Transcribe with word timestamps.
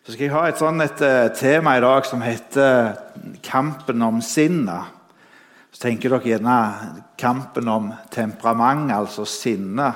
Så 0.00 0.14
skal 0.14 0.24
jeg 0.24 0.32
ha 0.32 0.46
et 0.48 0.56
sånn 0.56 0.80
et, 0.80 1.00
uh, 1.04 1.28
tema 1.36 1.74
i 1.76 1.80
dag 1.84 2.06
som 2.08 2.22
heter 2.24 2.96
'Kampen 3.42 4.02
om 4.02 4.20
sinnet'. 4.20 4.96
Så 5.72 5.82
tenker 5.82 6.08
dere 6.08 6.24
gjerne 6.24 7.04
kampen 7.18 7.68
om 7.68 7.92
temperament, 8.10 8.90
altså 8.90 9.26
sinne. 9.26 9.94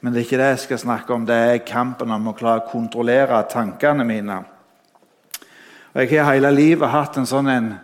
Men 0.00 0.12
det 0.12 0.20
er 0.20 0.24
ikke 0.24 0.38
det 0.38 0.48
jeg 0.56 0.58
skal 0.58 0.78
snakke 0.78 1.14
om. 1.14 1.26
Det 1.26 1.34
er 1.34 1.58
kampen 1.58 2.10
om 2.10 2.28
å 2.28 2.34
klare 2.34 2.64
å 2.64 2.70
kontrollere 2.70 3.48
tankene 3.48 4.04
mine. 4.04 4.44
Og 5.94 6.00
Jeg 6.00 6.24
har 6.24 6.32
hele 6.32 6.50
livet 6.50 6.88
hatt 6.88 7.16
en 7.16 7.26
sånn 7.26 7.48
en 7.48 7.78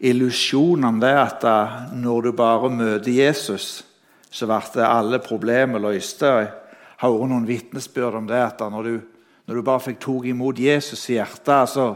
illusjon 0.00 0.84
om 0.84 1.00
det 1.00 1.14
at 1.14 1.44
uh, 1.44 1.92
når 1.92 2.22
du 2.22 2.32
bare 2.32 2.70
møter 2.70 3.12
Jesus, 3.12 3.84
så 4.30 4.46
ble 4.46 4.82
alle 4.82 5.18
problemer 5.18 5.78
løst. 5.78 6.22
Jeg 6.22 6.48
har 6.96 7.10
vært 7.10 7.28
noen 7.28 7.46
vitnesbyrd 7.46 8.14
om 8.14 8.26
det 8.26 8.40
at 8.40 8.60
når 8.60 8.82
du 8.82 9.00
når 9.46 9.54
du 9.54 9.62
bare 9.62 9.84
fikk 9.84 10.00
tatt 10.02 10.26
imot 10.26 10.58
Jesus 10.58 11.04
i 11.10 11.18
hjertet, 11.20 11.70
så, 11.70 11.86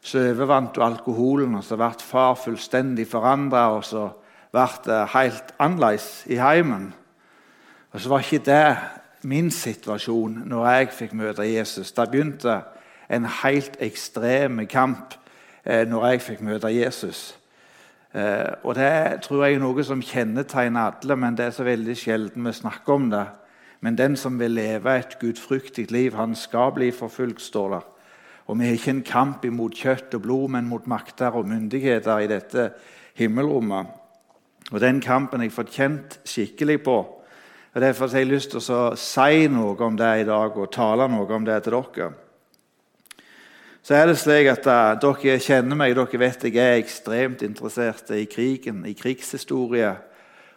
så 0.00 0.22
overvant 0.30 0.72
du 0.74 0.84
alkoholen, 0.84 1.58
og 1.58 1.64
så 1.64 1.76
ble 1.76 1.92
far 2.00 2.38
fullstendig 2.40 3.06
forandra, 3.10 3.66
og 3.76 3.84
så 3.84 4.06
ble 4.52 4.66
det 4.86 5.00
helt 5.14 5.52
annerledes 5.60 6.08
i 6.32 6.40
heimen. 6.40 6.90
Og 7.92 8.00
så 8.00 8.08
var 8.08 8.24
ikke 8.24 8.44
det 8.46 8.76
min 9.28 9.50
situasjon 9.52 10.44
når 10.48 10.68
jeg 10.70 10.92
fikk 10.96 11.16
møte 11.18 11.44
Jesus. 11.44 11.92
Det 11.92 12.08
begynte 12.10 12.60
en 13.10 13.26
helt 13.42 13.76
ekstrem 13.82 14.62
kamp 14.70 15.16
eh, 15.64 15.84
når 15.88 16.06
jeg 16.06 16.24
fikk 16.28 16.44
møte 16.46 16.70
Jesus. 16.72 17.34
Eh, 18.14 18.52
og 18.62 18.74
Det 18.74 19.20
tror 19.26 19.44
jeg 19.44 19.58
er 19.58 19.62
noe 19.62 19.84
som 19.84 20.02
kjennetegner 20.02 20.94
alle, 20.94 21.16
men 21.16 21.36
det 21.36 21.50
er 21.50 21.54
så 21.54 21.66
veldig 21.66 21.96
sjelden 21.98 22.46
vi 22.46 22.54
snakker 22.56 22.94
om 22.94 23.10
det. 23.10 23.26
Men 23.80 23.96
den 23.96 24.16
som 24.16 24.38
vil 24.38 24.50
leve 24.58 24.92
et 24.98 25.16
gudfryktig 25.20 25.90
liv, 25.90 26.14
han 26.14 26.34
skal 26.36 26.72
bli 26.76 26.90
forfulgt, 26.92 27.40
står 27.42 27.70
det. 27.74 27.80
Og 28.46 28.58
vi 28.58 28.66
har 28.66 28.76
ikke 28.76 28.90
en 28.90 29.06
kamp 29.06 29.44
imot 29.44 29.76
kjøtt 29.78 30.14
og 30.18 30.24
blod, 30.24 30.48
men 30.56 30.68
mot 30.68 30.86
makter 30.90 31.36
og 31.38 31.48
myndigheter 31.48 32.24
i 32.24 32.28
dette 32.28 32.70
himmelrommet. 33.16 33.86
Og 34.70 34.80
Den 34.80 35.00
kampen 35.00 35.40
har 35.40 35.48
jeg 35.48 35.54
fått 35.54 35.74
kjent 35.74 36.18
skikkelig 36.24 36.82
på. 36.82 36.96
Og 37.74 37.80
Derfor 37.80 38.08
har 38.08 38.18
jeg 38.18 38.32
lyst 38.32 38.50
til 38.50 38.60
å 38.74 38.96
si 38.98 39.46
noe 39.48 39.78
om 39.86 39.96
det 39.96 40.10
i 40.20 40.26
dag 40.28 40.56
og 40.58 40.72
tale 40.74 41.06
noe 41.08 41.30
om 41.34 41.46
det 41.46 41.62
til 41.64 41.78
dere. 41.78 42.10
Så 43.82 43.94
er 43.96 44.10
det 44.10 44.18
slik 44.20 44.50
at 44.50 44.66
uh, 44.68 44.98
Dere 45.00 45.38
kjenner 45.40 45.78
meg, 45.78 45.94
dere 45.96 46.20
vet 46.20 46.44
jeg 46.44 46.58
er 46.60 46.76
ekstremt 46.76 47.42
interessert 47.42 48.10
i 48.12 48.26
krigen, 48.28 48.84
i 48.84 48.92
krigshistorie 48.92 49.94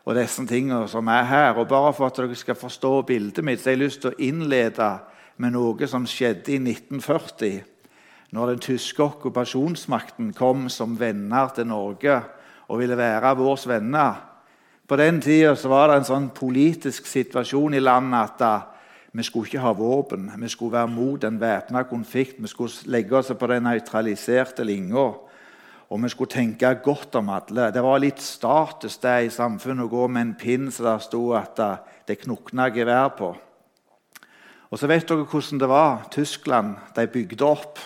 og 0.04 0.18
disse 0.18 0.44
tingene 0.48 0.88
som 0.92 1.08
er 1.08 1.24
her. 1.24 1.54
Og 1.58 1.68
Bare 1.68 1.94
for 1.94 2.08
at 2.08 2.18
dere 2.18 2.36
skal 2.36 2.56
forstå 2.60 3.02
bildet 3.08 3.44
mitt, 3.44 3.62
så 3.62 3.70
har 3.70 3.78
jeg 3.78 3.84
lyst 3.86 4.02
til 4.02 4.12
å 4.12 4.20
innlede 4.20 4.90
med 5.38 5.56
noe 5.56 5.88
som 5.88 6.06
skjedde 6.08 6.56
i 6.56 6.60
1940. 6.60 7.64
Når 8.34 8.50
den 8.50 8.62
tyske 8.66 9.04
okkupasjonsmakten 9.04 10.34
kom 10.34 10.68
som 10.70 10.98
venner 11.00 11.54
til 11.56 11.68
Norge 11.70 12.20
og 12.68 12.80
ville 12.80 12.98
være 12.98 13.36
våre 13.38 13.70
venner. 13.70 14.14
På 14.88 14.98
den 15.00 15.22
tida 15.22 15.54
var 15.70 15.90
det 15.90 16.00
en 16.02 16.10
sånn 16.10 16.30
politisk 16.36 17.06
situasjon 17.08 17.78
i 17.78 17.84
landet 17.84 18.42
at 18.42 18.70
vi 19.14 19.24
skulle 19.24 19.46
ikke 19.46 19.62
ha 19.62 19.72
våpen. 19.78 20.32
Vi 20.42 20.50
skulle 20.50 20.74
være 20.74 20.90
mot 20.90 21.24
en 21.24 21.38
væpna 21.40 21.84
konflikt. 21.86 22.42
Vi 22.42 22.50
skulle 22.50 22.90
legge 22.92 23.18
oss 23.18 23.30
på 23.38 23.48
den 23.48 23.64
nøytraliserte 23.70 24.66
linja 24.66 25.12
og 25.94 26.02
vi 26.02 26.10
skulle 26.10 26.34
tenke 26.34 26.72
godt 26.82 27.20
om 27.20 27.28
alle. 27.30 27.68
Det 27.70 27.82
var 27.86 28.00
litt 28.02 28.22
status 28.22 28.96
det 28.98 29.18
i 29.28 29.34
samfunnet 29.34 29.86
å 29.86 29.92
gå 29.92 30.08
med 30.10 30.24
en 30.26 30.38
pinn 30.40 30.72
som 30.74 30.88
det 30.88 30.94
sto 31.06 31.22
at 31.38 31.60
det 32.10 32.16
knokna 32.24 32.72
gevær 32.74 33.12
på. 33.14 33.30
Og 34.74 34.80
så 34.82 34.90
vet 34.90 35.06
dere 35.06 35.28
hvordan 35.30 35.62
det 35.62 35.70
var. 35.70 36.08
Tyskland 36.10 36.80
de 36.96 37.06
bygde 37.14 37.46
opp. 37.46 37.78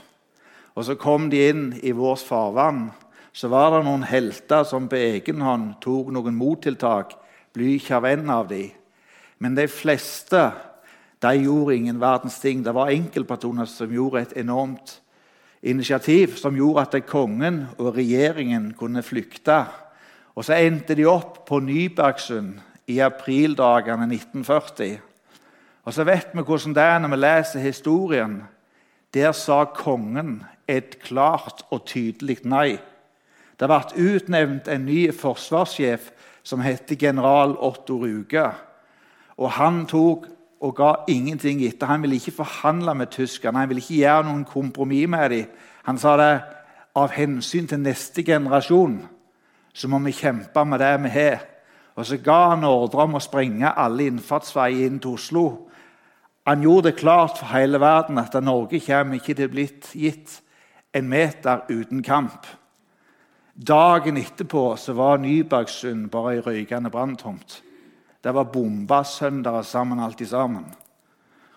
Og 0.77 0.85
Så 0.85 0.95
kom 0.95 1.27
de 1.29 1.49
inn 1.49 1.73
i 1.83 1.91
vårt 1.91 2.23
farvann. 2.23 2.93
Så 3.33 3.49
var 3.51 3.75
det 3.75 3.83
noen 3.83 4.07
helter 4.07 4.63
som 4.63 4.87
på 4.87 4.95
egen 4.95 5.41
hånd 5.43 5.73
tok 5.83 6.07
noen 6.15 6.37
mottiltak. 6.37 7.11
Bly 7.51 7.75
ikke 7.75 7.99
venn 8.05 8.29
av 8.29 8.47
dem. 8.47 8.71
Men 9.39 9.55
de 9.55 9.67
fleste 9.67 10.45
de 11.19 11.33
gjorde 11.43 11.75
ingen 11.75 11.99
verdens 11.99 12.39
ting. 12.39 12.63
Det 12.63 12.71
var 12.71 12.93
enkeltpersoner 12.93 13.67
som 13.67 13.91
gjorde 13.91 14.21
et 14.21 14.37
enormt 14.39 15.01
initiativ 15.67 16.37
som 16.39 16.55
gjorde 16.55 16.85
at 16.87 17.05
kongen 17.05 17.65
og 17.77 17.95
regjeringen 17.97 18.71
kunne 18.77 19.03
flykte. 19.03 19.65
Og 20.35 20.45
Så 20.45 20.53
endte 20.53 20.95
de 20.95 21.05
opp 21.05 21.45
på 21.47 21.59
Nybergsund 21.59 22.59
i 22.87 22.99
aprildagene 22.99 24.05
1940. 24.05 24.99
Og 25.83 25.93
Så 25.93 26.03
vet 26.03 26.27
vi 26.33 26.41
hvordan 26.41 26.75
det 26.75 26.83
er 26.83 26.99
når 26.99 27.09
vi 27.09 27.15
leser 27.15 27.59
historien. 27.59 28.43
Der 29.13 29.31
sa 29.31 29.63
kongen 29.65 30.43
et 30.67 30.99
klart 30.99 31.63
og 31.69 31.85
tydelig 31.85 32.37
nei. 32.43 32.77
Det 33.59 33.67
ble 33.67 34.09
utnevnt 34.13 34.67
en 34.67 34.85
ny 34.85 35.11
forsvarssjef 35.11 36.11
som 36.43 36.61
het 36.61 36.91
general 36.99 37.55
Otto 37.59 37.97
Ruge. 38.03 38.51
Og 39.37 39.51
Han 39.51 39.85
tok 39.85 40.27
og 40.61 40.75
ga 40.75 40.93
ingenting 41.07 41.61
etter. 41.65 41.87
Han 41.87 42.01
ville 42.01 42.15
ikke 42.15 42.39
forhandle 42.39 42.95
med 42.95 43.11
tyskerne, 43.13 43.59
han 43.59 43.69
ville 43.69 43.83
ikke 43.83 44.01
gjøre 44.01 44.23
noen 44.29 44.45
kompromiss 44.45 45.09
med 45.09 45.29
dem. 45.29 45.51
Han 45.85 45.97
sa 45.97 46.17
det 46.17 46.31
av 46.97 47.13
hensyn 47.13 47.67
til 47.69 47.79
neste 47.79 48.23
generasjon 48.25 48.97
så 49.77 49.89
må 49.89 49.99
vi 50.01 50.15
kjempe 50.15 50.63
med 50.65 50.81
det 50.81 50.95
vi 51.03 51.13
har. 51.13 51.45
Og 51.97 52.05
Så 52.05 52.17
ga 52.17 52.49
han 52.49 52.63
ordre 52.63 53.05
om 53.05 53.17
å 53.17 53.21
sprenge 53.21 53.73
alle 53.73 54.07
innfartsveier 54.09 54.85
inn 54.85 54.99
til 54.99 55.17
Oslo. 55.17 55.45
Han 56.45 56.61
gjorde 56.61 56.91
det 56.91 56.99
klart 56.99 57.37
for 57.37 57.49
hele 57.51 57.79
verden 57.79 58.17
at 58.17 58.33
Norge 58.43 58.79
kommer 58.79 59.17
ikke 59.17 59.35
til 59.35 59.49
å 59.49 59.53
bli 59.53 59.67
gitt 59.93 60.41
en 60.93 61.09
meter 61.09 61.65
uten 61.69 62.03
kamp. 62.03 62.45
Dagen 63.53 64.17
etterpå 64.17 64.75
så 64.77 64.93
var 64.93 65.17
Nybergsund 65.17 66.09
bare 66.13 66.35
ei 66.35 66.41
røykende 66.45 66.89
branntomt. 66.93 67.63
Det 68.27 68.33
var 68.33 68.43
bomba 68.43 69.03
sammen, 69.03 69.99
alt 69.99 70.27
sammen. 70.27 70.65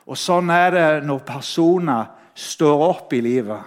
Og 0.06 0.14
Sånn 0.16 0.52
er 0.54 0.70
det 0.70 0.84
når 1.02 1.24
personer 1.26 2.12
står 2.38 2.84
opp 2.84 3.12
i 3.12 3.18
livet. 3.20 3.64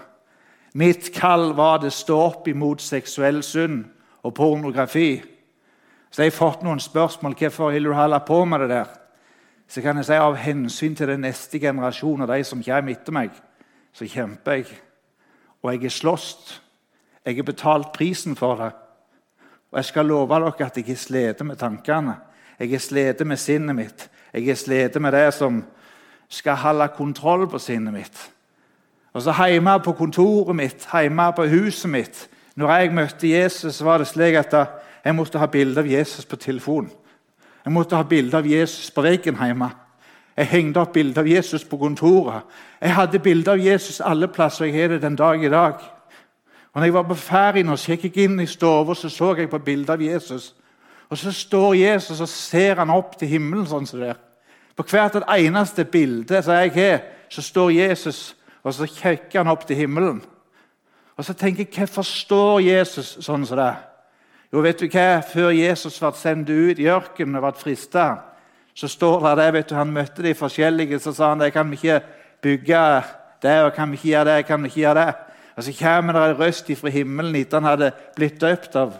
Mitt 0.79 1.09
kall 1.11 1.51
var 1.51 1.81
det 1.83 1.91
stå 1.91 2.21
opp 2.29 2.47
imot 2.47 2.79
seksuell 2.79 3.43
synd 3.43 3.83
og 4.23 4.33
pornografi. 4.39 5.19
Så 6.07 6.23
jeg 6.23 6.31
har 6.31 6.39
fått 6.39 6.63
noen 6.63 6.79
spørsmål 6.79 7.35
hvorfor 7.35 7.75
vil 7.75 7.91
du 7.91 7.93
holde 7.99 8.23
på 8.23 8.39
med 8.45 8.63
det 8.63 8.71
der. 8.71 8.97
Så 9.67 9.83
kan 9.83 9.99
jeg 9.99 10.07
si 10.07 10.23
av 10.23 10.39
hensyn 10.39 10.95
til 10.95 11.11
den 11.11 11.27
neste 11.27 11.59
generasjon 11.59 12.23
og 12.23 12.31
de 12.31 12.41
som 12.47 12.63
kommer 12.63 12.95
etter 12.95 13.19
meg, 13.19 13.35
så 13.91 14.07
kjemper 14.07 14.61
jeg. 14.61 14.77
Og 15.59 15.73
jeg 15.75 15.89
er 15.91 15.99
slåss. 15.99 16.61
Jeg 17.25 17.35
har 17.35 17.51
betalt 17.51 17.91
prisen 17.91 18.39
for 18.39 18.63
det. 18.63 18.75
Og 19.73 19.83
jeg 19.83 19.91
skal 19.91 20.07
love 20.07 20.39
dere 20.39 20.69
at 20.71 20.77
jeg 20.79 20.93
har 20.93 21.03
slitt 21.09 21.43
med 21.43 21.59
tankene. 21.59 22.21
Jeg 22.59 22.73
er 22.73 22.79
sliten 22.79 23.27
med 23.27 23.37
sinnet 23.37 23.75
mitt. 23.75 24.09
Jeg 24.33 24.47
er 24.49 24.55
sliten 24.55 25.01
med 25.01 25.11
det 25.11 25.33
som 25.33 25.63
skal 26.29 26.55
holde 26.55 26.87
kontroll 26.97 27.47
på 27.49 27.59
sinnet 27.59 27.93
mitt. 27.93 28.29
Og 29.13 29.21
så 29.21 29.33
Hjemme 29.33 29.79
på 29.79 29.91
kontoret 29.91 30.55
mitt, 30.55 30.87
hjemme 30.93 31.33
på 31.35 31.45
huset 31.45 31.89
mitt 31.89 32.29
Når 32.55 32.71
jeg 32.71 32.93
møtte 32.93 33.27
Jesus, 33.27 33.83
var 33.83 33.97
det 33.97 34.07
slik 34.07 34.35
at 34.35 34.53
jeg 35.05 35.15
måtte 35.15 35.39
ha 35.39 35.45
bilde 35.45 35.79
av 35.79 35.87
Jesus 35.87 36.25
på 36.25 36.35
telefonen. 36.35 36.91
Jeg 37.65 37.73
måtte 37.73 37.95
ha 37.95 38.03
bilde 38.03 38.37
av 38.37 38.45
Jesus 38.47 38.91
på 38.91 39.01
veggen 39.01 39.35
hjemme. 39.35 39.69
Jeg 40.37 40.47
hengte 40.47 40.79
opp 40.81 40.93
bilde 40.93 41.19
av 41.19 41.27
Jesus 41.27 41.63
på 41.63 41.77
kontoret. 41.77 42.43
Jeg 42.81 42.93
hadde 42.93 43.19
bilde 43.19 43.51
av 43.51 43.59
Jesus 43.59 44.01
alle 44.01 44.27
plasser, 44.27 44.65
jeg 44.65 44.81
har 44.81 44.87
det 44.87 45.01
den 45.01 45.15
dag 45.15 45.43
i 45.43 45.49
dag. 45.49 45.73
Og 46.73 46.79
når 46.79 46.83
jeg 46.83 46.93
var 46.93 47.03
på 47.03 47.15
ferie, 47.15 47.69
og 47.69 47.79
så 47.79 47.91
gikk 47.91 48.05
jeg 48.09 48.25
inn 48.25 48.39
i 48.39 48.47
stua 48.49 48.95
så 48.95 49.09
så 49.09 49.35
jeg 49.37 49.49
på 49.49 49.59
bildet 49.59 49.89
av 49.89 50.01
Jesus. 50.01 50.53
Og 51.09 51.17
så 51.17 51.31
står 51.31 51.73
Jesus 51.73 52.21
og 52.21 52.29
ser 52.29 52.79
han 52.79 52.93
opp 52.93 53.17
til 53.19 53.27
himmelen 53.35 53.67
sånn 53.69 53.87
som 53.87 54.01
det 54.01 54.13
er. 54.13 54.21
På 54.73 54.85
hvert 54.89 55.15
et 55.19 55.27
eneste 55.35 55.85
bilde 55.85 56.41
som 56.41 56.55
jeg 56.57 56.73
har, 56.77 57.01
så 57.29 57.41
står 57.41 57.73
Jesus 57.75 58.33
og 58.63 58.73
så 58.73 58.87
kikker 58.87 59.41
han 59.41 59.51
opp 59.51 59.65
til 59.67 59.83
himmelen. 59.83 60.21
Og 61.17 61.25
så 61.25 61.33
tenker 61.33 61.65
jeg, 61.65 61.73
Hvorfor 61.77 62.05
står 62.07 62.59
Jesus 62.63 63.17
sånn 63.21 63.45
som 63.45 63.59
det? 63.59 63.73
Jo, 64.53 64.61
vet 64.63 64.79
du 64.79 64.87
hva? 64.87 65.21
Før 65.25 65.51
Jesus 65.53 65.99
ble 65.99 66.13
sendt 66.17 66.49
ut 66.49 66.79
i 66.79 66.89
ørkenen 66.89 67.37
og 67.37 67.45
ble 67.45 67.53
frista, 67.59 68.07
så 68.73 68.89
står 68.89 69.19
det 69.27 69.35
der, 69.37 69.51
vet 69.53 69.69
du, 69.69 69.75
Han 69.75 69.93
møtte 69.93 70.23
de 70.23 70.33
forskjellige, 70.33 70.99
så 70.99 71.13
sa 71.13 71.33
han 71.33 71.51
kan 71.51 71.69
vi 71.69 71.77
ikke 71.77 72.01
bygge 72.41 73.03
det, 73.41 73.59
og 73.65 73.73
kan 73.73 73.91
vi 73.91 73.97
ikke 73.97 74.09
gjøre 74.09 74.29
det, 74.29 74.45
kan 74.45 74.63
vi 74.63 74.67
ikke 74.71 74.79
gjøre 74.79 75.05
det. 75.05 75.15
Og 75.55 75.63
Så 75.63 75.73
kommer 75.79 76.13
det 76.13 76.29
en 76.29 76.39
røst 76.39 76.71
fra 76.79 76.89
himmelen 76.89 77.35
etter 77.35 77.59
han 77.59 77.69
hadde 77.69 77.91
blitt 78.15 78.41
døpt 78.41 78.75
av 78.75 78.93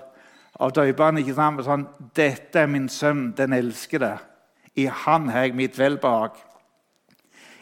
av 0.64 0.72
døperen. 0.72 1.18
ikke 1.20 1.36
sant? 1.36 1.64
Sånn, 1.66 1.88
'Dette 2.16 2.60
er 2.60 2.68
min 2.68 2.90
sønn, 2.90 3.34
den 3.38 3.54
elskede. 3.54 4.18
I 4.76 4.86
han 4.86 5.30
har 5.30 5.42
jeg 5.48 5.56
mitt 5.56 5.78
velbehag.' 5.80 6.40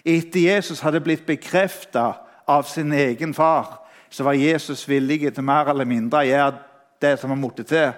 Etter 0.05 0.39
Jesus 0.39 0.81
hadde 0.81 1.01
blitt 1.01 1.25
bekrefta 1.25 2.13
av 2.47 2.63
sin 2.63 2.91
egen 2.91 3.33
far, 3.33 3.81
så 4.09 4.23
var 4.23 4.33
Jesus 4.33 4.87
villig 4.89 5.33
til 5.33 5.43
mer 5.43 5.69
eller 5.69 5.85
mindre 5.85 6.19
å 6.19 6.25
gjøre 6.25 6.57
det 7.01 7.19
som 7.19 7.29
han 7.29 7.39
måtte 7.39 7.63
til. 7.63 7.93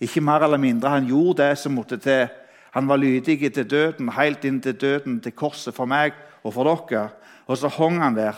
Ikke 0.00 0.20
mer 0.20 0.42
eller 0.42 0.58
mindre, 0.58 0.90
han 0.90 1.06
gjorde 1.06 1.48
det 1.48 1.58
som 1.58 1.72
måtte 1.72 1.96
til. 1.96 2.28
Han 2.74 2.88
var 2.88 2.96
lydig 2.96 3.54
til 3.54 3.70
døden, 3.70 4.08
helt 4.08 4.44
inn 4.44 4.60
til 4.60 4.74
døden, 4.74 5.20
til 5.20 5.32
korset 5.32 5.74
for 5.74 5.86
meg 5.86 6.12
og 6.42 6.54
for 6.54 6.64
dere. 6.64 7.08
Og 7.46 7.58
så 7.58 7.68
hang 7.68 8.02
han 8.02 8.16
der. 8.16 8.34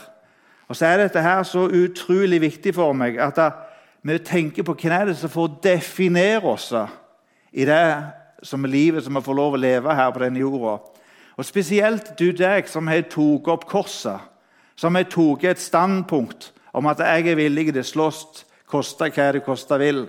Og 0.69 0.77
så 0.77 0.87
er 0.87 0.97
dette 0.97 1.23
her 1.23 1.43
så 1.43 1.69
utrolig 1.69 2.41
viktig 2.41 2.75
for 2.75 2.93
meg 2.93 3.17
at 3.17 3.39
vi 4.07 4.19
tenker 4.23 4.63
på 4.67 4.75
hvem 4.77 4.93
er 4.93 5.09
det 5.11 5.17
som 5.19 5.33
får 5.33 5.57
definere 5.65 6.45
oss 6.47 6.71
i 7.53 7.65
det 7.67 7.87
som 8.45 8.65
er 8.65 8.71
livet 8.71 9.05
som 9.05 9.17
vi 9.17 9.25
får 9.25 9.39
lov 9.39 9.57
å 9.57 9.61
leve 9.61 9.95
her 9.97 10.13
på 10.13 10.23
denne 10.23 10.43
jorda. 10.43 10.77
Og 11.37 11.45
Spesielt 11.45 12.13
du 12.19 12.31
deg 12.33 12.69
som 12.69 12.89
har 12.89 13.03
tatt 13.11 13.49
opp 13.53 13.67
korset, 13.69 14.21
som 14.77 14.95
har 14.95 15.09
tatt 15.11 15.45
et 15.51 15.63
standpunkt 15.63 16.53
om 16.77 16.87
at 16.91 17.01
jeg 17.01 17.33
er 17.33 17.41
villig 17.41 17.71
til 17.73 17.83
å 17.83 17.89
slåss, 17.91 18.23
koste 18.69 19.09
hva 19.11 19.33
det 19.33 19.45
koste 19.47 19.79
vil. 19.81 20.07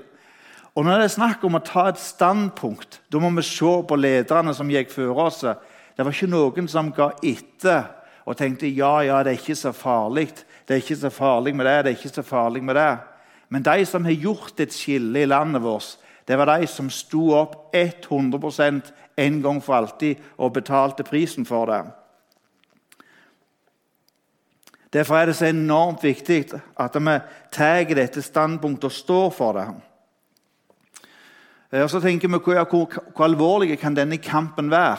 Og 0.75 0.85
Når 0.85 0.99
det 0.99 1.05
er 1.07 1.15
snakk 1.15 1.43
om 1.47 1.57
å 1.57 1.65
ta 1.65 1.87
et 1.89 1.99
standpunkt, 1.99 2.99
da 3.09 3.19
må 3.19 3.31
vi 3.33 3.45
se 3.45 3.73
på 3.87 3.97
lederne 3.97 4.53
som 4.53 4.69
gikk 4.69 4.91
før 4.93 5.23
oss. 5.25 5.41
Det 5.41 6.05
var 6.05 6.13
ikke 6.13 6.29
noen 6.29 6.67
som 6.69 6.91
ga 6.93 7.09
etter 7.25 7.87
og 8.27 8.35
tenkte 8.37 8.69
ja, 8.69 8.99
ja, 9.07 9.23
det 9.23 9.31
er 9.31 9.39
ikke 9.39 9.55
så 9.55 9.71
farlig. 9.73 10.27
Det 10.67 10.75
er 10.75 10.83
ikke 10.83 10.99
så 10.99 11.09
farlig 11.09 11.55
med 11.55 11.65
det, 11.65 11.77
det 11.85 11.91
er 11.91 11.97
ikke 11.97 12.17
så 12.19 12.23
farlig 12.27 12.61
med 12.63 12.75
det. 12.77 12.91
Men 13.49 13.63
de 13.63 13.85
som 13.85 14.05
har 14.05 14.11
gjort 14.11 14.59
et 14.59 14.73
skille 14.73 15.21
i 15.21 15.29
landet 15.29 15.63
vårt, 15.63 15.95
det 16.27 16.35
var 16.37 16.49
de 16.51 16.67
som 16.67 16.89
sto 16.91 17.29
opp 17.37 17.75
100% 17.75 18.91
en 19.17 19.41
gang 19.41 19.61
for 19.63 19.77
alltid 19.77 20.15
og 20.37 20.53
betalte 20.53 21.03
prisen 21.07 21.45
for 21.45 21.65
det. 21.71 21.83
Derfor 24.93 25.15
er 25.15 25.25
det 25.25 25.35
så 25.35 25.45
enormt 25.45 26.03
viktig 26.03 26.45
at 26.79 26.95
vi 26.95 27.19
tar 27.51 27.93
dette 27.95 28.21
standpunktet 28.21 28.89
og 28.89 28.91
står 28.91 29.29
for 29.35 29.53
det. 29.53 29.67
Og 31.81 31.89
så 31.91 31.99
tenker 31.99 32.27
vi, 32.27 32.39
hvor, 32.39 32.63
hvor, 32.63 32.99
hvor 33.15 33.25
alvorlig 33.25 33.79
kan 33.79 33.95
denne 33.95 34.17
kampen 34.17 34.71
være? 34.71 34.97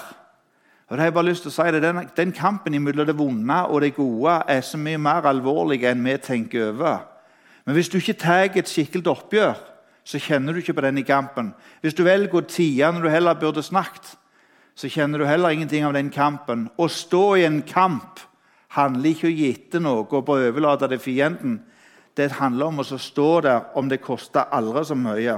Og 0.88 0.96
det 0.96 1.00
har 1.00 1.06
jeg 1.06 1.14
bare 1.14 1.28
lyst 1.28 1.44
til 1.44 1.52
å 1.52 1.56
si 1.56 1.72
det, 1.72 1.82
den, 1.84 2.00
den 2.16 2.32
Kampen 2.32 2.76
mellom 2.80 3.06
det 3.06 3.16
vonde 3.16 3.56
og 3.68 3.82
det 3.84 3.94
gode 3.96 4.38
er 4.48 4.60
så 4.64 4.78
mye 4.80 4.98
mer 4.98 5.26
alvorlig 5.28 5.82
enn 5.84 6.04
vi 6.04 6.16
tenker 6.16 6.70
over. 6.70 7.02
Men 7.68 7.76
hvis 7.76 7.90
du 7.92 7.98
ikke 7.98 8.16
tar 8.16 8.46
et 8.56 8.68
skikkelig 8.68 9.10
oppgjør, 9.12 9.58
så 10.00 10.16
kjenner 10.16 10.56
du 10.56 10.62
ikke 10.62 10.72
på 10.72 10.80
denne 10.86 11.02
kampen. 11.04 11.50
Hvis 11.84 11.92
du 11.92 12.00
velger 12.06 12.38
å 12.38 12.46
tie 12.48 12.88
når 12.88 13.02
du 13.04 13.08
heller 13.12 13.36
burde 13.36 13.60
snakket, 13.60 14.14
så 14.72 14.88
kjenner 14.88 15.20
du 15.20 15.26
heller 15.28 15.52
ingenting 15.52 15.84
av 15.84 15.92
den 15.92 16.08
kampen. 16.08 16.70
Å 16.80 16.86
stå 16.88 17.20
i 17.36 17.44
en 17.44 17.58
kamp 17.68 18.22
handler 18.72 19.10
ikke 19.10 19.26
om 19.28 19.34
å 19.34 19.36
gi 19.36 19.50
etter 19.50 19.84
noe 19.84 20.06
og 20.06 20.24
bare 20.24 20.46
overlate 20.48 20.88
det 20.88 21.00
fienden. 21.04 21.58
Det 22.16 22.30
handler 22.38 22.72
om 22.72 22.80
å 22.80 22.86
stå 22.88 23.28
der 23.44 23.68
om 23.76 23.92
det 23.92 24.00
koster 24.00 24.48
aldri 24.48 24.86
så 24.88 24.96
mye. 24.96 25.36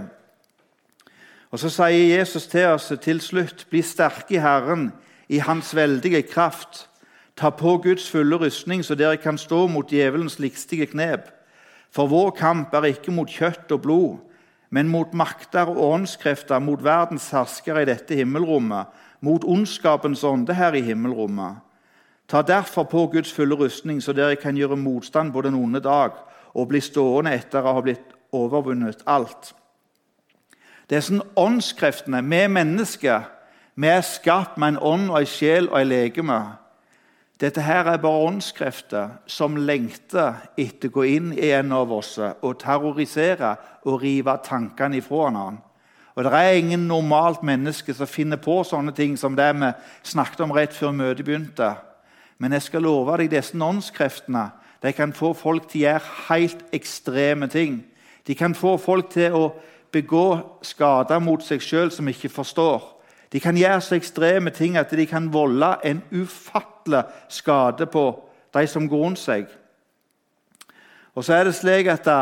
Og 1.51 1.59
Så 1.59 1.73
sier 1.81 2.15
Jesus 2.15 2.47
til 2.47 2.69
oss 2.77 2.93
til 3.03 3.21
slutt.: 3.21 3.67
Bli 3.71 3.83
sterke 3.83 4.39
i 4.39 4.45
Herren, 4.47 4.93
i 5.29 5.43
Hans 5.43 5.75
veldige 5.75 6.23
kraft. 6.23 6.87
Ta 7.35 7.51
på 7.51 7.77
Guds 7.83 8.07
fulle 8.11 8.39
rustning, 8.39 8.85
så 8.85 8.95
dere 8.95 9.17
kan 9.17 9.39
stå 9.39 9.67
mot 9.67 9.91
djevelens 9.91 10.39
likstige 10.39 10.87
knep. 10.87 11.40
For 11.91 12.11
vår 12.11 12.31
kamp 12.39 12.75
er 12.75 12.93
ikke 12.93 13.13
mot 13.15 13.31
kjøtt 13.31 13.73
og 13.75 13.83
blod, 13.83 14.19
men 14.71 14.89
mot 14.89 15.15
makter 15.15 15.73
og 15.73 15.81
åndskrefter, 15.83 16.63
mot 16.63 16.83
verdens 16.83 17.31
herskere 17.35 17.83
i 17.83 17.89
dette 17.89 18.15
himmelrommet, 18.15 18.87
mot 19.21 19.45
ondskapens 19.45 20.23
ånde 20.25 20.55
her 20.55 20.77
i 20.79 20.85
himmelrommet. 20.87 21.59
Ta 22.31 22.45
derfor 22.47 22.87
på 22.87 23.09
Guds 23.13 23.33
fulle 23.35 23.59
rustning, 23.59 23.99
så 24.03 24.15
dere 24.15 24.39
kan 24.39 24.57
gjøre 24.57 24.79
motstand 24.79 25.33
på 25.35 25.43
den 25.43 25.59
onde 25.59 25.83
dag 25.83 26.15
og 26.55 26.69
bli 26.71 26.81
stående 26.83 27.35
etter 27.35 27.67
å 27.67 27.75
ha 27.75 27.83
blitt 27.83 28.15
overvunnet 28.35 29.03
alt. 29.11 29.51
Det 30.87 30.99
er 30.99 31.07
sånn 31.07 31.25
åndskreftene, 31.39 32.23
vi 32.23 32.47
mennesker, 32.51 33.27
vi 33.75 33.91
er 33.91 34.07
skapt 34.07 34.59
med 34.59 34.75
en 34.75 34.83
ånd 34.83 35.11
og 35.11 35.21
en 35.21 35.31
sjel 35.31 35.69
og 35.71 35.79
en 35.81 35.91
legeme. 35.91 36.39
Dette 37.41 37.63
her 37.65 37.89
er 37.89 37.97
bare 37.97 38.27
åndskrefter 38.29 39.15
som 39.27 39.57
lengter 39.57 40.43
etter 40.61 40.91
å 40.91 40.99
gå 40.99 41.05
inn 41.09 41.31
i 41.33 41.49
en 41.57 41.73
av 41.73 41.93
oss 41.97 42.19
og 42.21 42.59
terrorisere 42.61 43.55
og 43.89 44.03
rive 44.03 44.35
tankene 44.45 45.01
ifra 45.01 45.31
annen. 45.31 45.57
Og 46.17 46.25
Det 46.25 46.33
er 46.37 46.59
ingen 46.59 46.89
normalt 46.89 47.43
menneske 47.43 47.95
som 47.95 48.07
finner 48.07 48.37
på 48.37 48.61
sånne 48.65 48.93
ting 48.93 49.17
som 49.17 49.37
det 49.37 49.55
vi 49.57 49.73
snakket 50.03 50.41
om 50.45 50.53
rett 50.53 50.77
før 50.77 50.93
møtet 50.93 51.25
begynte. 51.25 51.77
Men 52.39 52.53
jeg 52.53 52.63
skal 52.63 52.83
love 52.83 53.17
deg 53.17 53.31
disse 53.31 53.57
åndskreftene 53.57 54.51
de 54.83 54.93
kan 54.93 55.13
få 55.13 55.33
folk 55.33 55.69
til 55.69 55.81
å 55.81 55.85
gjøre 55.85 56.13
helt 56.29 56.63
ekstreme 56.73 57.49
ting. 57.49 57.83
De 58.27 58.35
kan 58.35 58.55
få 58.55 58.77
folk 58.77 59.11
til 59.13 59.33
å 59.33 59.45
begå 59.93 60.61
skader 60.63 61.21
mot 61.21 61.43
seg 61.45 61.61
sjøl 61.61 61.91
som 61.93 62.09
ikke 62.09 62.29
forstår. 62.33 63.00
De 63.33 63.41
kan 63.41 63.57
gjøre 63.57 63.81
så 63.81 63.95
ekstreme 63.95 64.51
ting 64.51 64.77
at 64.77 64.91
de 64.91 65.07
kan 65.07 65.33
volde 65.33 65.77
en 65.85 66.03
ufattelig 66.11 67.05
skade 67.29 67.87
på 67.87 68.05
de 68.55 68.67
som 68.67 68.89
går 68.89 69.05
rundt 69.05 69.23
seg. 69.23 69.47
Og 71.15 71.25
så 71.25 71.35
er 71.35 71.45
det 71.45 71.55
slik 71.55 71.87
at 71.87 72.05
da, 72.05 72.21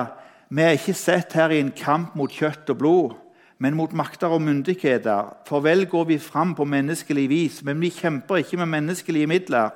Vi 0.51 0.63
er 0.63 0.79
ikke 0.79 0.95
sett 0.97 1.33
her 1.37 1.53
i 1.53 1.61
en 1.61 1.73
kamp 1.77 2.15
mot 2.17 2.33
kjøtt 2.33 2.71
og 2.73 2.79
blod, 2.79 3.11
men 3.59 3.75
mot 3.77 3.93
makter 3.93 4.33
og 4.33 4.41
myndigheter. 4.43 5.35
For 5.45 5.61
vel 5.61 5.85
går 5.87 6.05
vi 6.05 6.19
fram 6.19 6.55
på 6.55 6.65
menneskelig 6.65 7.29
vis, 7.29 7.59
men 7.63 7.81
vi 7.81 7.91
kjemper 7.91 8.41
ikke 8.41 8.57
med 8.57 8.67
menneskelige 8.67 9.27
midler. 9.27 9.71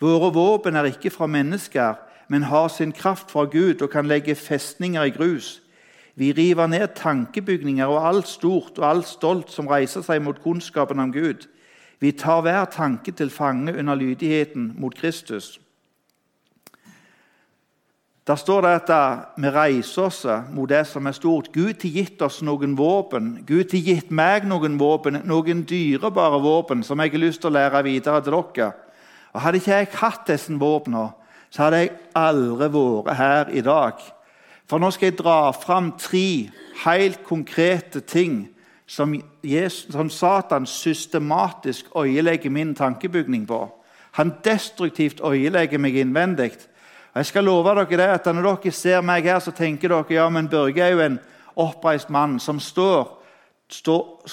Våre 0.00 0.32
våpen 0.32 0.76
er 0.76 0.88
ikke 0.88 1.10
fra 1.10 1.26
mennesker, 1.26 1.94
men 2.28 2.48
har 2.48 2.68
sin 2.68 2.92
kraft 2.92 3.30
fra 3.30 3.44
Gud 3.44 3.82
og 3.82 3.90
kan 3.90 4.08
legge 4.08 4.34
festninger 4.34 5.02
i 5.02 5.10
grus. 5.10 5.60
Vi 6.16 6.32
river 6.32 6.66
ned 6.66 6.94
tankebygninger 6.96 7.86
og 7.86 8.08
alt 8.08 8.28
stort 8.28 8.78
og 8.78 8.88
alt 8.88 9.08
stolt 9.08 9.52
som 9.52 9.68
reiser 9.68 10.04
seg 10.04 10.22
mot 10.24 10.38
kunnskapen 10.40 11.00
om 11.02 11.12
Gud. 11.12 11.44
Vi 12.00 12.12
tar 12.16 12.40
hver 12.44 12.64
tanke 12.72 13.12
til 13.12 13.30
fange 13.30 13.74
under 13.76 13.94
lydigheten 13.94 14.72
mot 14.80 14.96
Kristus. 14.96 15.58
Der 18.26 18.34
står 18.34 18.60
det 18.60 18.90
at 18.90 19.28
vi 19.36 19.50
reiser 19.54 20.08
oss 20.08 20.24
mot 20.50 20.68
det 20.68 20.86
som 20.88 21.06
er 21.06 21.14
stort. 21.14 21.52
Gud 21.52 21.84
har 21.84 21.92
gitt 21.94 22.22
oss 22.22 22.40
noen 22.42 22.74
våpen. 22.78 23.44
Gud 23.46 23.70
har 23.70 23.84
gitt 23.84 24.10
meg 24.10 24.48
noen 24.48 24.80
våpen, 24.80 25.20
noen 25.24 25.62
dyrebare 25.68 26.40
våpen 26.42 26.82
som 26.82 26.98
jeg 27.00 27.12
har 27.12 27.22
lyst 27.22 27.44
til 27.44 27.52
å 27.52 27.58
lære 27.58 27.84
videre 27.86 28.24
til 28.24 28.40
dere. 28.40 28.72
Og 29.30 29.40
Hadde 29.44 29.60
ikke 29.60 29.78
jeg 29.78 29.92
hatt 30.00 30.26
disse 30.32 30.58
våpnene, 30.58 31.10
så 31.50 31.66
hadde 31.66 31.84
jeg 31.84 31.96
aldri 32.16 32.72
vært 32.72 33.16
her 33.20 33.52
i 33.52 33.62
dag. 33.62 34.00
For 34.66 34.82
nå 34.82 34.90
skal 34.90 35.12
jeg 35.12 35.18
dra 35.20 35.52
fram 35.54 35.92
tre 35.98 36.50
helt 36.84 37.22
konkrete 37.24 38.00
ting 38.00 38.48
som, 38.86 39.14
Jesus, 39.42 39.92
som 39.92 40.10
Satan 40.10 40.66
systematisk 40.66 41.86
øyelegger 41.96 42.50
min 42.50 42.74
tankebygning 42.74 43.46
på. 43.46 43.68
Han 44.12 44.34
destruktivt 44.44 45.20
øyelegger 45.24 45.78
meg 45.78 45.96
innvendig. 45.96 46.50
Og 47.14 47.22
jeg 47.22 47.26
skal 47.26 47.44
love 47.44 47.74
dere 47.74 47.96
det, 47.96 48.26
at 48.26 48.34
Når 48.34 48.42
dere 48.42 48.72
ser 48.72 49.00
meg 49.00 49.22
her, 49.22 49.38
så 49.38 49.50
tenker 49.50 49.88
dere 49.88 50.04
ja, 50.10 50.28
men 50.28 50.48
Børge 50.48 50.82
er 50.82 50.88
jo 50.90 51.00
en 51.00 51.18
oppreist 51.56 52.10
mann 52.10 52.40
som 52.40 52.60
står, 52.60 53.22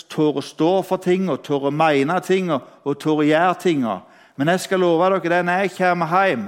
tør 0.10 0.38
å 0.38 0.41
stå 0.41 0.81
for 0.81 0.98
ting 0.98 1.29
og 1.29 1.43
tør 1.43 1.67
å 1.67 1.72
mene 1.72 2.19
ting 2.19 2.51
og 2.51 3.00
tør 3.00 3.22
å 3.22 3.24
gjøre 3.24 3.55
ting. 3.62 3.86
Men 4.36 4.48
jeg 4.48 4.60
skal 4.60 4.79
love 4.79 5.10
dere 5.10 5.29
det, 5.29 5.46
når 5.46 5.53
jeg 5.60 5.77
kommer 5.77 6.25
hjem 6.25 6.48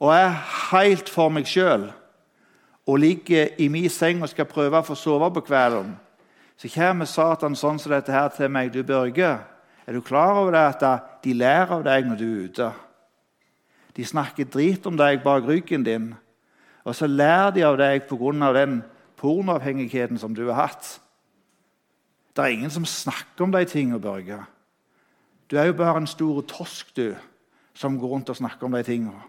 og 0.00 0.14
er 0.14 0.36
helt 0.70 1.08
for 1.08 1.28
meg 1.28 1.46
sjøl 1.46 1.90
og 2.90 2.98
ligger 2.98 3.48
i 3.58 3.68
min 3.68 3.88
seng 3.88 4.22
og 4.22 4.30
skal 4.32 4.48
prøve 4.50 4.80
å 4.80 4.86
få 4.86 4.96
sove 4.98 5.28
på 5.36 5.44
kvelden, 5.46 5.92
så 6.58 6.68
kommer 6.74 7.08
Satan 7.08 7.54
sånn 7.56 7.78
som 7.80 7.92
dette 7.94 8.12
her 8.12 8.28
til 8.34 8.50
meg. 8.52 8.72
Du, 8.74 8.82
Børge, 8.84 9.30
er 9.86 9.96
du 9.96 10.02
klar 10.04 10.40
over 10.42 10.56
det 10.56 10.64
at 10.82 11.22
de 11.24 11.36
lærer 11.38 11.76
av 11.78 11.84
deg 11.86 12.08
når 12.08 12.18
du 12.18 12.26
er 12.26 12.48
ute? 12.48 12.70
De 13.96 14.06
snakker 14.06 14.48
drit 14.50 14.86
om 14.86 14.98
deg 14.98 15.22
bak 15.22 15.46
ryggen 15.46 15.86
din, 15.86 16.10
og 16.84 16.96
så 16.96 17.06
lærer 17.06 17.54
de 17.54 17.64
av 17.66 17.78
deg 17.78 18.08
pga. 18.08 18.52
den 18.52 18.82
pornoavhengigheten 19.16 20.18
som 20.18 20.34
du 20.34 20.48
har 20.48 20.66
hatt. 20.66 21.00
Det 22.36 22.44
er 22.44 22.56
ingen 22.56 22.70
som 22.70 22.84
snakker 22.84 23.44
om 23.44 23.52
de 23.52 23.64
tingene, 23.64 24.00
Børge. 24.00 24.38
Du 25.50 25.56
er 25.56 25.66
jo 25.66 25.72
bare 25.72 25.98
en 25.98 26.06
stor 26.06 26.42
tosk 26.42 26.96
du, 26.96 27.14
som 27.74 27.98
går 27.98 28.08
rundt 28.08 28.30
og 28.30 28.36
snakker 28.36 28.66
om 28.66 28.72
de 28.72 28.82
tingene. 28.82 29.22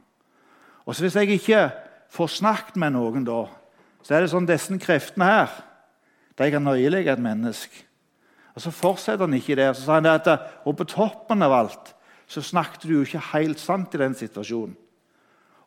Og 0.85 0.95
så 0.95 1.03
Hvis 1.03 1.15
jeg 1.15 1.29
ikke 1.29 1.71
får 2.11 2.35
snakket 2.41 2.79
med 2.81 2.95
noen, 2.95 3.25
da, 3.27 3.45
så 4.03 4.15
er 4.15 4.23
det 4.23 4.31
sånn 4.33 4.49
disse 4.49 4.75
kreftene 4.81 5.29
her 5.29 5.59
de 6.39 6.47
kan 6.49 6.67
øyelegge 6.67 7.11
et 7.11 7.21
menneske. 7.21 7.83
Og 8.55 8.61
Så 8.61 8.71
fortsetter 8.71 9.25
han 9.25 9.33
ikke 9.33 9.55
der. 9.55 9.73
Så 9.73 9.85
sa 9.85 9.99
han 9.99 10.05
at, 10.05 10.27
og 10.65 10.77
på 10.77 10.87
toppen 10.89 11.43
av 11.43 11.53
alt 11.53 11.93
så 12.27 12.41
snakket 12.41 12.87
du 12.87 12.93
jo 12.95 13.01
ikke 13.03 13.21
helt 13.33 13.59
sant 13.59 13.93
i 13.95 13.99
den 13.99 14.15
situasjonen. 14.15 14.75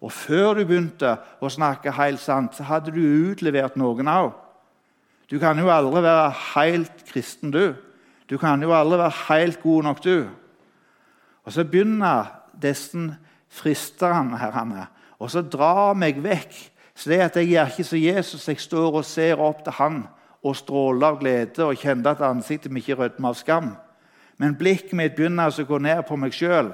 Og 0.00 0.12
før 0.12 0.54
du 0.56 0.64
begynte 0.64 1.14
å 1.40 1.48
snakke 1.48 1.92
helt 1.96 2.20
sant, 2.20 2.56
så 2.56 2.64
hadde 2.64 2.92
du 2.92 3.00
utlevert 3.30 3.76
noen 3.76 4.08
òg. 4.08 4.32
Du 5.30 5.38
kan 5.40 5.58
jo 5.60 5.70
aldri 5.72 6.02
være 6.04 6.32
helt 6.54 7.04
kristen, 7.08 7.52
du. 7.52 7.74
Du 8.28 8.36
kan 8.40 8.60
jo 8.62 8.72
aldri 8.76 8.98
være 9.00 9.16
helt 9.28 9.62
god 9.62 9.82
nok, 9.84 10.02
du. 10.04 10.28
Og 11.44 11.52
så 11.52 11.64
begynner 11.64 12.32
disse 12.60 13.00
fristerne 13.48 14.40
her, 14.40 14.88
og 15.18 15.30
så 15.30 15.42
drar 15.42 15.94
meg 15.98 16.20
vekk. 16.22 16.54
Så 16.94 17.10
det 17.10 17.20
at 17.24 17.36
jeg 17.36 17.50
gjør 17.50 17.72
ikke 17.72 17.84
som 17.84 17.98
Jesus, 17.98 18.48
jeg 18.48 18.60
står 18.62 19.00
og 19.00 19.06
ser 19.06 19.40
opp 19.42 19.64
til 19.64 19.74
han 19.78 20.04
og 20.44 20.56
stråler 20.56 21.08
av 21.08 21.18
glede 21.20 21.64
og 21.64 21.78
kjenner 21.80 22.12
at 22.12 22.22
ansiktet 22.22 22.72
mitt 22.72 22.84
ikke 22.84 23.00
rødmer 23.00 23.32
av 23.32 23.38
skam. 23.38 23.72
Men 24.38 24.56
blikket 24.58 24.92
mitt 24.98 25.16
begynner 25.16 25.50
å 25.50 25.66
gå 25.66 25.78
ned 25.82 26.02
på 26.06 26.18
meg 26.20 26.34
sjøl. 26.34 26.72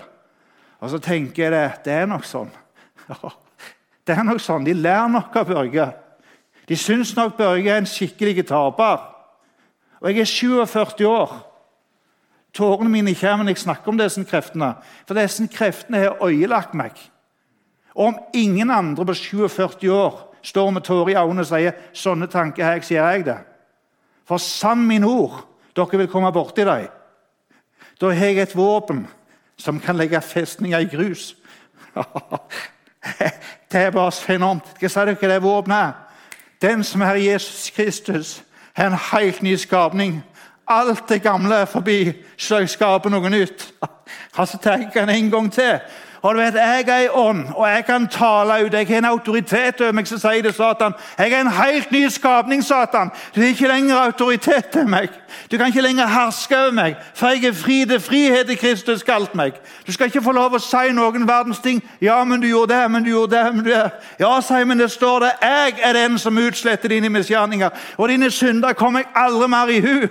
Og 0.80 0.90
så 0.92 0.99
tenker 1.02 1.44
jeg 1.47 1.52
det, 1.54 1.64
det 1.85 1.94
er 2.02 2.11
nok 2.11 2.26
sånn. 2.28 2.50
Det 4.09 4.16
er 4.16 4.25
nok 4.26 4.40
sånn, 4.42 4.64
De 4.64 4.73
lærer 4.75 5.11
nok 5.12 5.37
av 5.38 5.47
Børge. 5.47 5.85
De 6.66 6.75
syns 6.75 7.12
nok 7.14 7.37
Børge 7.38 7.68
er 7.70 7.78
en 7.78 7.87
skikkelig 7.87 8.47
taper. 8.49 9.04
Og 10.00 10.09
jeg 10.11 10.25
er 10.25 10.30
47 10.66 11.04
år. 11.06 11.35
Tårene 12.56 12.90
mine 12.90 13.14
kommer 13.14 13.44
når 13.44 13.54
jeg 13.54 13.62
snakker 13.66 13.92
om 13.92 14.00
disse 14.00 14.25
kreftene. 14.26 14.73
For 15.06 15.14
disse 15.14 15.47
kreftene 15.52 16.00
har 16.02 16.25
øyelagt 16.26 16.75
meg. 16.75 16.97
Og 17.94 18.06
om 18.06 18.18
ingen 18.35 18.70
andre 18.70 19.06
på 19.06 19.14
47 19.14 19.92
år 19.92 20.37
står 20.42 20.70
med 20.70 20.82
tårer 20.82 21.12
i 21.12 21.18
øynene 21.20 21.44
og 21.44 21.50
sier 21.50 21.78
sånne 21.92 22.28
tanker 22.30 22.64
her, 22.64 22.82
sier 22.85 23.04
jeg 23.04 23.26
det. 23.26 23.38
For 24.28 24.38
sann 24.38 24.87
min 24.87 25.04
ord, 25.04 25.42
dere 25.76 25.99
vil 25.99 26.11
komme 26.11 26.32
borti 26.32 26.64
dem. 26.64 26.88
Da 28.00 28.12
har 28.12 28.26
jeg 28.30 28.38
et 28.38 28.56
våpen 28.56 29.06
som 29.61 29.80
kan 29.80 29.97
legge 29.97 30.20
festninger 30.20 30.78
i 30.78 30.88
grus. 30.88 31.35
det 33.73 33.80
er 33.80 33.90
bare 33.90 34.12
så 34.12 34.32
enormt. 34.32 34.70
Hva 34.80 34.88
si 34.88 35.04
dere 35.04 35.32
det 35.35 35.42
våpenet 35.42 35.76
er? 35.76 35.92
Den 36.61 36.85
som 36.85 37.02
er 37.02 37.16
Jesus 37.16 37.70
Kristus, 37.70 38.42
er 38.76 38.87
en 38.87 38.99
helt 39.12 39.42
ny 39.42 39.56
skapning. 39.56 40.20
Alt 40.68 41.09
det 41.09 41.23
gamle 41.23 41.54
er 41.54 41.64
forbi, 41.64 42.12
så 42.37 42.61
jeg 42.61 42.70
skaper 42.70 43.11
noe 43.11 43.30
nytt. 43.30 43.73
Altså, 44.38 44.59
jeg 44.64 44.90
en 44.94 45.30
gang 45.30 45.52
til. 45.52 45.78
Og 46.23 46.35
du 46.35 46.41
vet, 46.41 46.55
Jeg 46.55 46.85
er 46.89 47.05
en 47.05 47.11
ånd, 47.12 47.45
og 47.55 47.69
jeg 47.69 47.85
kan 47.85 48.09
tale 48.09 48.65
ut. 48.65 48.73
Jeg 48.73 48.87
har 48.89 48.99
en 48.99 49.05
autoritet 49.05 49.81
over 49.81 49.93
meg 49.93 50.07
som 50.07 50.19
sier 50.19 50.43
det, 50.43 50.55
Satan. 50.55 50.93
Jeg 51.19 51.33
er 51.33 51.41
en 51.41 51.53
helt 51.53 51.93
ny 51.93 52.09
skapning, 52.09 52.65
Satan. 52.65 53.11
Du 53.35 53.41
har 53.41 53.49
ikke 53.49 53.69
lenger 53.69 53.97
autoritet 53.97 54.67
til 54.73 54.89
meg. 54.89 55.09
Du 55.50 55.57
kan 55.57 55.67
ikke 55.67 55.81
lenger 55.81 56.07
herske 56.07 56.59
over 56.59 56.73
meg, 56.73 56.97
for 57.15 57.29
jeg 57.29 57.45
er 57.45 57.53
fri. 57.53 57.85
Det 57.85 58.03
frihet 58.03 58.50
i 58.50 58.55
Kristus 58.55 59.03
kalt 59.03 59.35
meg. 59.35 59.53
Du 59.87 59.93
skal 59.93 60.07
ikke 60.07 60.23
få 60.23 60.33
lov 60.33 60.55
å 60.55 60.61
si 60.61 60.93
noen 60.93 61.29
verdens 61.29 61.59
ting. 61.59 61.83
'Ja, 62.00 62.25
men 62.25 62.41
du 62.41 62.47
gjorde 62.47 62.75
det, 62.75 62.91
men 62.91 63.05
du 63.05 63.11
gjorde 63.11 63.37
det.' 63.37 63.55
men 63.55 63.65
du 63.65 63.71
det. 63.71 63.91
Ja, 64.21 64.41
sier 64.41 64.65
men 64.65 64.79
det 64.79 64.91
står 64.91 65.19
det. 65.21 65.33
'Jeg 65.43 65.75
er 65.83 65.93
den 65.93 66.19
som 66.19 66.39
utsletter 66.39 66.89
dine 66.89 67.09
misgjerninger', 67.09 67.71
og 67.97 68.09
dine 68.09 68.31
synder 68.31 68.73
kommer 68.73 68.99
jeg 68.99 69.09
aldri 69.15 69.49
mer 69.49 69.69
i 69.69 69.81
hu. 69.81 70.09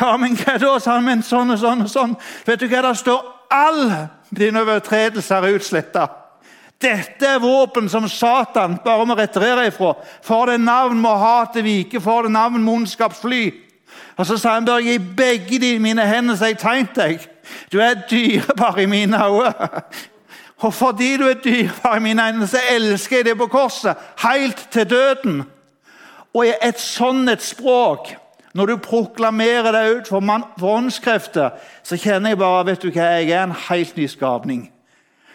Ja, 0.00 0.16
men 0.16 0.36
hva 0.36 0.58
da, 0.58 0.78
sa 0.78 0.94
han. 0.94 1.04
Men 1.04 1.22
sånn 1.22 1.50
og 1.50 1.58
sånn 1.58 1.82
og 1.82 1.90
sånn. 1.90 2.16
Vet 2.46 2.60
du 2.60 2.66
hva 2.66 2.82
det 2.88 2.96
står? 2.96 3.22
All 3.50 4.08
dine 4.36 4.60
overtredelser 4.60 5.44
er 5.44 5.56
utsletta. 5.56 6.06
Dette 6.82 7.26
er 7.26 7.42
våpen 7.42 7.88
som 7.88 8.08
Satan 8.10 8.78
bare 8.84 9.06
må 9.06 9.14
retirere 9.14 9.68
ifra. 9.70 9.92
For 10.24 10.50
det 10.50 10.60
navn 10.60 10.98
må 10.98 11.12
hatet 11.20 11.64
vike, 11.64 12.00
for 12.02 12.26
det 12.26 12.32
navn 12.34 12.62
må 12.62 12.74
ondskap 12.80 13.14
fly. 13.14 13.44
Og 14.16 14.26
så 14.26 14.36
sa 14.38 14.56
han 14.56 14.66
bør 14.66 14.82
gi 14.82 14.98
begge 14.98 15.60
de 15.62 15.76
mine 15.78 16.04
hender 16.06 16.36
så 16.36 16.50
jeg 16.50 16.58
tegnet 16.60 16.96
deg. 16.96 17.28
Du 17.72 17.78
er 17.80 18.02
dyrebar 18.10 18.78
i 18.78 18.86
mine 18.86 19.18
øyne. 19.18 19.52
Og 20.62 20.74
fordi 20.74 21.16
du 21.18 21.26
er 21.26 21.40
dyrebar 21.44 21.96
i 21.96 22.04
mine 22.04 22.26
øyne, 22.28 22.46
så 22.46 22.60
elsker 22.70 23.16
jeg 23.16 23.30
deg 23.30 23.38
på 23.38 23.46
korset. 23.50 23.96
Helt 24.22 24.68
til 24.70 24.90
døden. 24.90 25.42
Og 26.34 26.46
i 26.46 26.52
et 26.62 26.80
sånt 26.80 27.30
et 27.30 27.42
språk 27.42 28.14
når 28.54 28.66
du 28.66 28.76
proklamerer 28.84 29.72
deg 29.72 29.96
ut 29.96 30.08
for, 30.08 30.24
for 30.58 30.76
åndskrefter, 30.76 31.50
så 31.82 31.96
kjenner 31.96 32.32
jeg 32.32 32.40
bare 32.42 32.66
vet 32.66 32.82
du 32.82 32.90
hva, 32.90 33.08
jeg 33.18 33.30
er 33.30 33.46
en 33.46 33.56
helt 33.68 33.96
ny 33.96 34.06
skapning. 34.06 34.66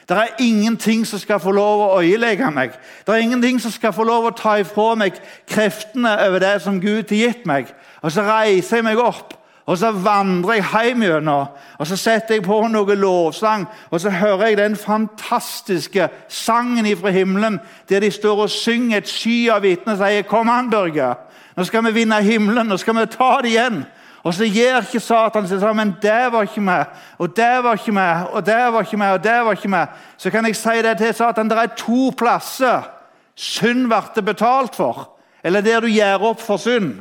Det 0.08 0.18
er 0.18 0.38
ingenting 0.40 1.04
som 1.08 1.20
skal 1.20 1.42
få 1.44 1.52
lov 1.52 1.82
å 1.84 2.00
øyelegge 2.00 2.52
meg. 2.56 2.78
Det 3.04 3.12
er 3.12 3.26
ingenting 3.26 3.60
som 3.60 3.74
skal 3.76 3.92
få 3.94 4.06
lov 4.08 4.30
å 4.30 4.36
ta 4.38 4.56
ifra 4.62 4.94
meg 4.96 5.18
kreftene 5.50 6.14
over 6.28 6.40
det 6.40 6.54
som 6.64 6.80
Gud 6.80 7.12
har 7.12 7.26
gitt 7.26 7.44
meg. 7.46 7.74
Og 8.02 8.12
Så 8.12 8.24
reiser 8.24 8.80
jeg 8.80 8.88
meg 8.88 9.02
opp 9.04 9.36
og 9.68 9.76
så 9.76 9.90
vandrer 9.92 10.62
jeg 10.62 10.68
hjem 10.72 11.02
gjennom. 11.04 11.50
Og 11.76 11.88
så 11.90 11.98
setter 12.00 12.38
jeg 12.38 12.46
på 12.46 12.62
noe 12.72 12.96
lovsang, 12.96 13.66
og 13.92 14.00
så 14.00 14.14
hører 14.16 14.46
jeg 14.48 14.58
den 14.62 14.78
fantastiske 14.80 16.08
sangen 16.32 16.88
ifra 16.88 17.12
himmelen 17.12 17.60
der 17.90 18.00
de 18.00 18.12
står 18.12 18.46
og 18.46 18.54
synger 18.54 19.02
et 19.02 19.12
sky 19.12 19.50
av 19.52 19.66
vitner 19.68 19.94
og 19.94 20.00
sier 20.00 20.24
'Kom 20.24 20.50
an, 20.50 20.72
Børge'. 20.72 21.16
Nå 21.58 21.66
skal 21.66 21.86
vi 21.88 21.96
vinne 22.04 22.20
himmelen, 22.22 22.68
nå 22.70 22.78
skal 22.78 22.96
vi 23.00 23.06
ta 23.10 23.32
det 23.42 23.56
igjen. 23.56 23.82
Og 24.24 24.34
så 24.36 24.46
gir 24.46 24.82
ikke 24.82 25.00
Satan 25.00 25.48
seg 25.48 25.62
sånn 25.62 25.78
Men 25.78 25.94
det 26.02 26.28
var 26.34 26.46
ikke 26.46 26.62
meg, 26.62 26.94
og 27.18 27.32
det 27.36 27.54
var 27.64 27.80
ikke 27.80 27.96
meg, 27.96 28.28
og 28.34 28.46
det 28.46 28.60
var 28.74 28.86
ikke 28.86 29.00
meg, 29.00 29.16
og 29.16 29.24
det 29.24 29.38
var 29.46 29.58
ikke 29.58 29.72
meg. 29.72 29.98
Så 30.18 30.32
kan 30.34 30.46
jeg 30.46 30.58
si 30.60 30.76
det 30.84 30.98
til 31.00 31.14
Satan. 31.16 31.50
Det 31.50 31.58
er 31.58 31.76
to 31.80 32.12
plasser 32.18 32.94
synd 33.38 33.88
blir 33.88 34.26
betalt 34.26 34.76
for. 34.76 35.14
Eller 35.44 35.62
der 35.62 35.82
du 35.82 35.88
gjør 35.88 36.32
opp 36.32 36.42
for 36.42 36.58
synd. 36.58 36.98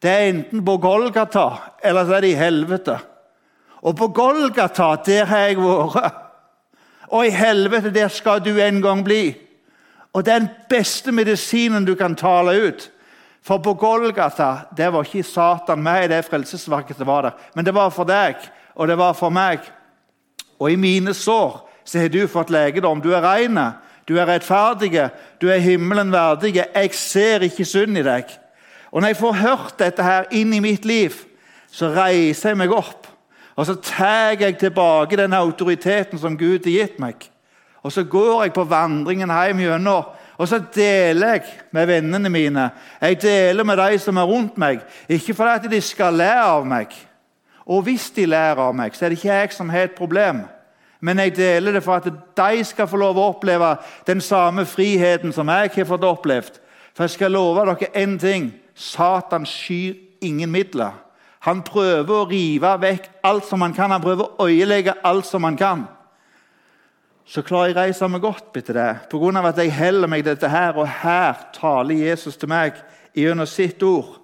Det 0.00 0.10
er 0.10 0.30
enten 0.30 0.62
på 0.64 0.78
Golgata 0.80 1.50
eller 1.84 2.06
så 2.06 2.16
er 2.16 2.24
det 2.24 2.30
i 2.32 2.38
helvete. 2.38 2.96
Og 3.82 3.96
på 3.96 4.08
Golgata, 4.08 4.94
der 5.06 5.24
har 5.24 5.38
jeg 5.48 5.58
vært. 5.60 6.14
Og 7.10 7.26
i 7.26 7.34
helvete, 7.34 7.90
der 7.90 8.08
skal 8.08 8.40
du 8.44 8.54
en 8.60 8.80
gang 8.82 9.04
bli. 9.04 9.34
Og 10.12 10.24
den 10.26 10.48
beste 10.70 11.12
medisinen 11.12 11.84
du 11.84 11.94
kan 11.94 12.14
tale 12.16 12.54
ut. 12.68 12.90
For 13.42 13.58
på 13.58 13.74
Golgata 13.74 14.66
det 14.76 14.90
var 14.92 15.06
ikke 15.06 15.24
Satan 15.24 15.82
med 15.82 16.04
i 16.04 16.10
det 16.12 16.24
frelsesverket 16.28 16.98
som 16.98 17.08
var 17.08 17.28
der. 17.28 17.44
Men 17.54 17.64
det 17.64 17.74
var 17.74 17.90
for 17.94 18.08
deg, 18.08 18.36
og 18.74 18.88
det 18.88 18.98
var 19.00 19.16
for 19.16 19.32
meg. 19.32 19.64
Og 20.60 20.72
i 20.72 20.76
mine 20.80 21.14
sår 21.16 21.62
så 21.84 22.02
har 22.02 22.12
du 22.12 22.26
fått 22.28 22.52
legedom. 22.52 23.00
Du 23.00 23.14
er 23.16 23.24
rein, 23.24 23.56
du 24.08 24.18
er 24.18 24.28
rettferdig, 24.28 25.08
du 25.40 25.48
er 25.48 25.64
himmelen 25.64 26.12
verdig. 26.12 26.58
Jeg 26.60 26.94
ser 26.94 27.46
ikke 27.48 27.64
synd 27.64 27.98
i 27.98 28.04
deg. 28.04 28.28
Og 28.90 29.00
Når 29.00 29.08
jeg 29.08 29.16
får 29.16 29.32
hørt 29.32 29.78
dette 29.78 30.02
her 30.02 30.24
inn 30.34 30.52
i 30.52 30.60
mitt 30.60 30.84
liv, 30.84 31.14
så 31.70 31.92
reiser 31.94 32.50
jeg 32.50 32.58
meg 32.58 32.72
opp. 32.74 33.06
Og 33.56 33.66
så 33.66 33.74
tar 33.74 34.40
jeg 34.40 34.58
tilbake 34.58 35.16
den 35.16 35.32
autoriteten 35.36 36.18
som 36.18 36.38
Gud 36.38 36.66
har 36.66 36.72
gitt 36.72 36.98
meg. 36.98 37.28
Og 37.82 37.92
så 37.92 38.04
går 38.04 38.44
jeg 38.44 38.54
på 38.56 38.64
vandringen 38.68 39.30
hjem 39.30 39.62
gjennom 39.64 40.10
og 40.40 40.48
så 40.48 40.56
deler 40.74 41.34
jeg 41.34 41.42
med 41.70 41.86
vennene 41.86 42.28
mine. 42.32 42.70
Jeg 43.00 43.18
deler 43.22 43.64
med 43.64 43.76
de 43.76 43.98
som 44.00 44.16
er 44.16 44.24
rundt 44.24 44.56
meg. 44.58 44.80
Ikke 45.08 45.34
fordi 45.36 45.50
at 45.50 45.66
de 45.70 45.80
skal 45.84 46.16
lære 46.16 46.46
av 46.48 46.64
meg. 46.66 46.94
Og 47.66 47.82
hvis 47.84 48.06
de 48.16 48.24
lærer 48.26 48.62
av 48.64 48.72
meg, 48.74 48.96
så 48.96 49.04
er 49.04 49.12
det 49.12 49.18
ikke 49.18 49.34
jeg 49.34 49.52
som 49.52 49.68
har 49.68 49.90
et 49.90 49.98
problem. 49.98 50.40
Men 51.00 51.20
jeg 51.20 51.36
deler 51.36 51.76
det 51.76 51.84
for 51.84 52.00
at 52.00 52.08
de 52.08 52.64
skal 52.64 52.88
få 52.88 52.96
lov 52.96 53.20
å 53.20 53.28
oppleve 53.34 53.74
den 54.08 54.24
samme 54.24 54.64
friheten 54.64 55.32
som 55.32 55.52
jeg 55.52 55.74
har 55.76 55.88
fått 55.92 56.08
opplevd. 56.08 56.56
For 56.96 57.04
jeg 57.04 57.18
skal 57.18 57.36
love 57.36 57.68
dere 57.68 57.92
én 58.00 58.16
ting. 58.18 58.54
Satan 58.74 59.44
skyr 59.44 59.92
ingen 60.24 60.50
midler. 60.50 60.96
Han 61.44 61.60
prøver 61.62 62.16
å 62.16 62.28
rive 62.32 62.76
vekk 62.80 63.12
alt 63.28 63.44
som 63.44 63.60
han 63.60 63.76
kan. 63.76 63.92
Han 63.92 64.08
prøver 64.08 64.24
å 64.24 64.48
øyelegge 64.48 65.02
alt 65.04 65.28
som 65.28 65.44
han 65.44 65.60
kan 65.60 65.84
så 67.30 67.44
klarer 67.46 67.70
jeg 67.70 67.76
reise 67.76 68.08
meg 68.10 68.24
opp 68.26 68.56
etter 68.58 68.74
det. 68.74 68.88
Pga. 69.10 69.42
at 69.46 69.58
jeg 69.58 69.72
heller 69.72 70.08
meg 70.10 70.24
dette 70.24 70.48
her, 70.48 70.74
og 70.74 70.88
her 70.88 71.34
taler 71.54 71.94
Jesus 71.94 72.36
til 72.36 72.48
meg 72.48 72.74
gjennom 73.14 73.46
sitt 73.46 73.82
ord. 73.82 74.18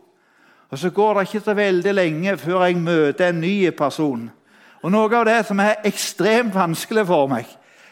Og 0.70 0.78
Så 0.78 0.90
går 0.90 1.14
det 1.14 1.22
ikke 1.22 1.44
så 1.44 1.54
veldig 1.54 1.94
lenge 1.94 2.36
før 2.36 2.64
jeg 2.64 2.76
møter 2.76 3.28
en 3.28 3.40
ny 3.40 3.70
person. 3.70 4.30
Og 4.82 4.90
Noe 4.90 5.14
av 5.16 5.24
det 5.24 5.46
som 5.46 5.60
er 5.60 5.84
ekstremt 5.84 6.54
vanskelig 6.54 7.06
for 7.06 7.28
meg, 7.28 7.46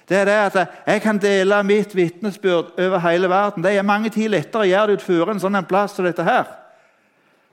det 0.09 0.16
er 0.18 0.25
det 0.25 0.35
at 0.35 0.56
jeg 0.87 1.02
kan 1.02 1.18
dele 1.18 1.62
mitt 1.62 1.94
vitnesbyrd 1.94 2.75
over 2.78 2.99
hele 2.99 3.28
verden. 3.28 3.62
Det 3.62 3.73
er 3.73 3.83
mange 3.83 4.11
tid 4.11 4.28
lettere 4.28 4.62
å 4.62 4.68
gjøre 4.68 4.87
det 4.87 4.99
utenfor 4.99 5.30
en 5.30 5.40
sånn 5.40 5.54
en 5.56 5.64
plass 5.64 5.94
som 5.94 6.04
dette 6.04 6.25
her. 6.25 6.44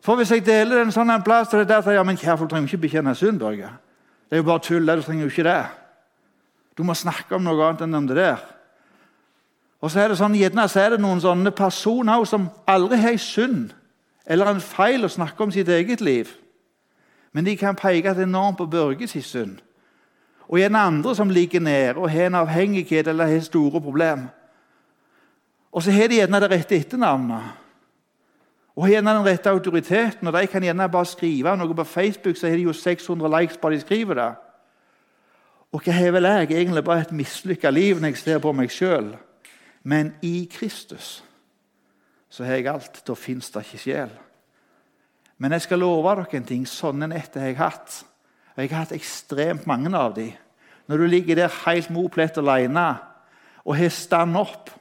For 0.01 0.15
Hvis 0.15 0.31
jeg 0.31 0.45
deler 0.45 0.75
det 0.75 0.87
en 0.87 0.91
sånn 0.91 1.13
en 1.13 1.23
plass 1.23 1.49
som 1.49 1.59
dette, 1.59 1.77
så 1.77 1.83
sier 1.83 1.93
jeg 1.93 2.01
ja, 2.01 2.03
men 2.03 2.17
kjære 2.17 2.37
folk 2.37 2.49
trenger 2.49 2.67
ikke 2.67 2.87
bekjenne 2.87 3.15
synd. 3.15 3.39
Børge. 3.39 3.69
Det 4.29 4.35
er 4.35 4.41
jo 4.41 4.49
bare 4.49 4.65
tull. 4.65 4.85
Du 4.85 5.01
trenger 5.01 5.23
jo 5.23 5.29
ikke 5.29 5.43
det. 5.45 5.80
Du 6.81 6.85
må 6.87 6.95
snakke 6.97 7.37
om 7.37 7.43
noe 7.45 7.61
annet 7.61 7.83
enn 7.85 7.93
om 7.93 8.07
det 8.09 8.15
der. 8.17 8.39
Og 9.85 9.91
så 9.93 9.99
er 10.01 10.09
det 10.09 10.15
sånn, 10.17 10.33
Gjerne 10.33 10.63
så 10.65 10.79
er 10.81 10.95
det 10.95 11.03
noen 11.03 11.21
sånne 11.21 11.53
personer 11.53 12.25
som 12.25 12.47
aldri 12.65 12.97
har 12.97 13.13
en 13.13 13.21
synd 13.21 13.75
eller 14.25 14.49
en 14.49 14.63
feil 14.65 15.05
å 15.05 15.11
snakke 15.13 15.45
om 15.45 15.53
sitt 15.53 15.69
eget 15.69 16.01
liv. 16.01 16.31
Men 17.37 17.45
de 17.45 17.53
kan 17.57 17.77
peke 17.77 18.15
enormt 18.17 18.57
på 18.57 18.69
Børges 18.73 19.13
synd. 19.27 19.59
Og 20.49 20.57
gjerne 20.57 20.81
andre 20.89 21.13
som 21.15 21.29
ligger 21.29 21.61
nede 21.61 22.01
og 22.01 22.09
har 22.09 22.31
en 22.31 22.41
avhengighet 22.41 23.07
eller 23.13 23.29
har 23.29 23.45
store 23.45 23.81
problemer. 23.81 24.33
Og 25.71 25.85
så 25.85 25.93
har 25.93 26.09
de 26.09 26.17
gjerne 26.17 26.41
det 26.41 26.49
rette 26.49 26.81
etternavnet. 26.81 27.57
Og 28.75 28.87
har 28.87 28.97
gjerne 28.97 29.19
den 29.19 29.27
rette 29.29 29.53
autoriteten. 29.53 30.27
og 30.27 30.33
De 30.33 30.47
kan 30.47 30.63
gjerne 30.63 30.89
bare 30.89 31.05
skrive 31.05 31.53
noe 31.57 31.75
på 31.77 31.83
Facebook, 31.83 32.37
så 32.37 32.49
har 32.49 32.57
de 32.57 32.71
jo 32.71 32.73
600 32.73 33.37
likes 33.37 33.61
bare 33.61 33.77
de 33.77 33.85
skriver 33.85 34.17
det. 34.17 34.33
Og 35.71 35.79
hva 35.85 35.93
har 35.95 36.11
vel 36.11 36.27
jeg? 36.27 36.51
Egentlig 36.51 36.83
bare 36.83 37.05
et 37.05 37.13
mislykka 37.15 37.69
liv 37.71 37.99
når 37.99 38.11
jeg 38.11 38.19
ser 38.19 38.41
på 38.43 38.51
meg 38.55 38.73
sjøl. 38.73 39.13
Men 39.87 40.13
i 40.21 40.49
Kristus 40.51 41.21
så 42.31 42.43
har 42.43 42.59
jeg 42.59 42.67
alt. 42.71 43.01
Da 43.07 43.15
fins 43.15 43.49
det 43.51 43.63
ikke 43.65 43.83
sjel. 43.85 44.11
Men 45.39 45.55
jeg 45.55 45.65
skal 45.65 45.79
love 45.79 46.15
dere 46.19 46.37
en 46.37 46.47
ting. 46.47 46.67
Sånne 46.67 47.07
netter 47.11 47.43
har 47.43 47.53
jeg 47.53 47.61
hatt. 47.61 48.01
Og 48.55 48.61
jeg 48.63 48.73
har 48.73 48.83
hatt 48.83 48.97
ekstremt 48.97 49.67
mange 49.67 49.95
av 49.95 50.15
dem. 50.15 50.35
Når 50.91 50.97
du 50.97 51.07
ligger 51.07 51.39
der 51.39 51.59
helt 51.65 51.89
moplett 51.89 52.37
alene 52.37 52.97
og 53.63 53.77
har 53.77 53.91
stand 53.93 54.35
opp, 54.35 54.71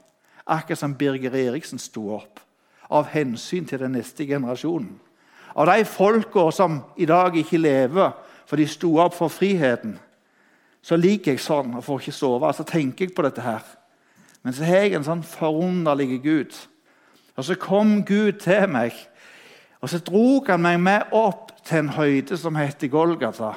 akkurat 0.46 0.80
som 0.80 0.96
Birger 0.96 1.34
Eriksen 1.36 1.78
sto 1.78 2.08
opp, 2.16 2.40
av 2.90 3.12
hensyn 3.12 3.66
til 3.68 3.78
den 3.78 3.92
neste 3.94 4.24
generasjonen. 4.26 4.96
Av 5.54 5.68
de 5.68 5.84
folka 5.84 6.48
som 6.54 6.80
i 6.98 7.06
dag 7.06 7.36
ikke 7.36 7.60
lever, 7.60 8.14
for 8.48 8.58
de 8.58 8.66
sto 8.66 8.96
opp 8.98 9.14
for 9.14 9.30
friheten 9.30 9.98
så 10.82 10.96
liker 10.96 11.34
jeg 11.34 11.42
sånn 11.44 11.74
og 11.76 11.84
får 11.84 12.02
ikke 12.02 12.16
sove. 12.16 12.52
Så 12.56 12.64
tenker 12.68 13.06
jeg 13.06 13.14
på 13.16 13.24
dette 13.26 13.44
her. 13.44 13.64
Men 14.42 14.56
så 14.56 14.64
har 14.64 14.86
jeg 14.86 14.96
en 14.96 15.06
sånn 15.06 15.24
forunderlig 15.26 16.22
Gud. 16.24 16.56
Og 17.36 17.44
så 17.44 17.56
kom 17.60 18.00
Gud 18.04 18.40
til 18.42 18.66
meg, 18.68 18.96
og 19.80 19.88
så 19.88 20.00
drog 20.04 20.48
han 20.52 20.60
meg 20.60 20.80
med 20.82 21.12
opp 21.16 21.54
til 21.64 21.78
en 21.84 21.92
høyde 21.96 22.36
som 22.36 22.56
heter 22.58 22.90
Golgata. 22.92 23.54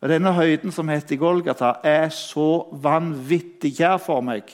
Og 0.00 0.08
Denne 0.08 0.32
høyden 0.36 0.72
som 0.72 0.88
heter 0.88 1.16
Golgata, 1.20 1.74
er 1.84 2.08
så 2.12 2.66
vanvittig 2.72 3.74
kjær 3.76 3.98
for 4.00 4.24
meg. 4.24 4.48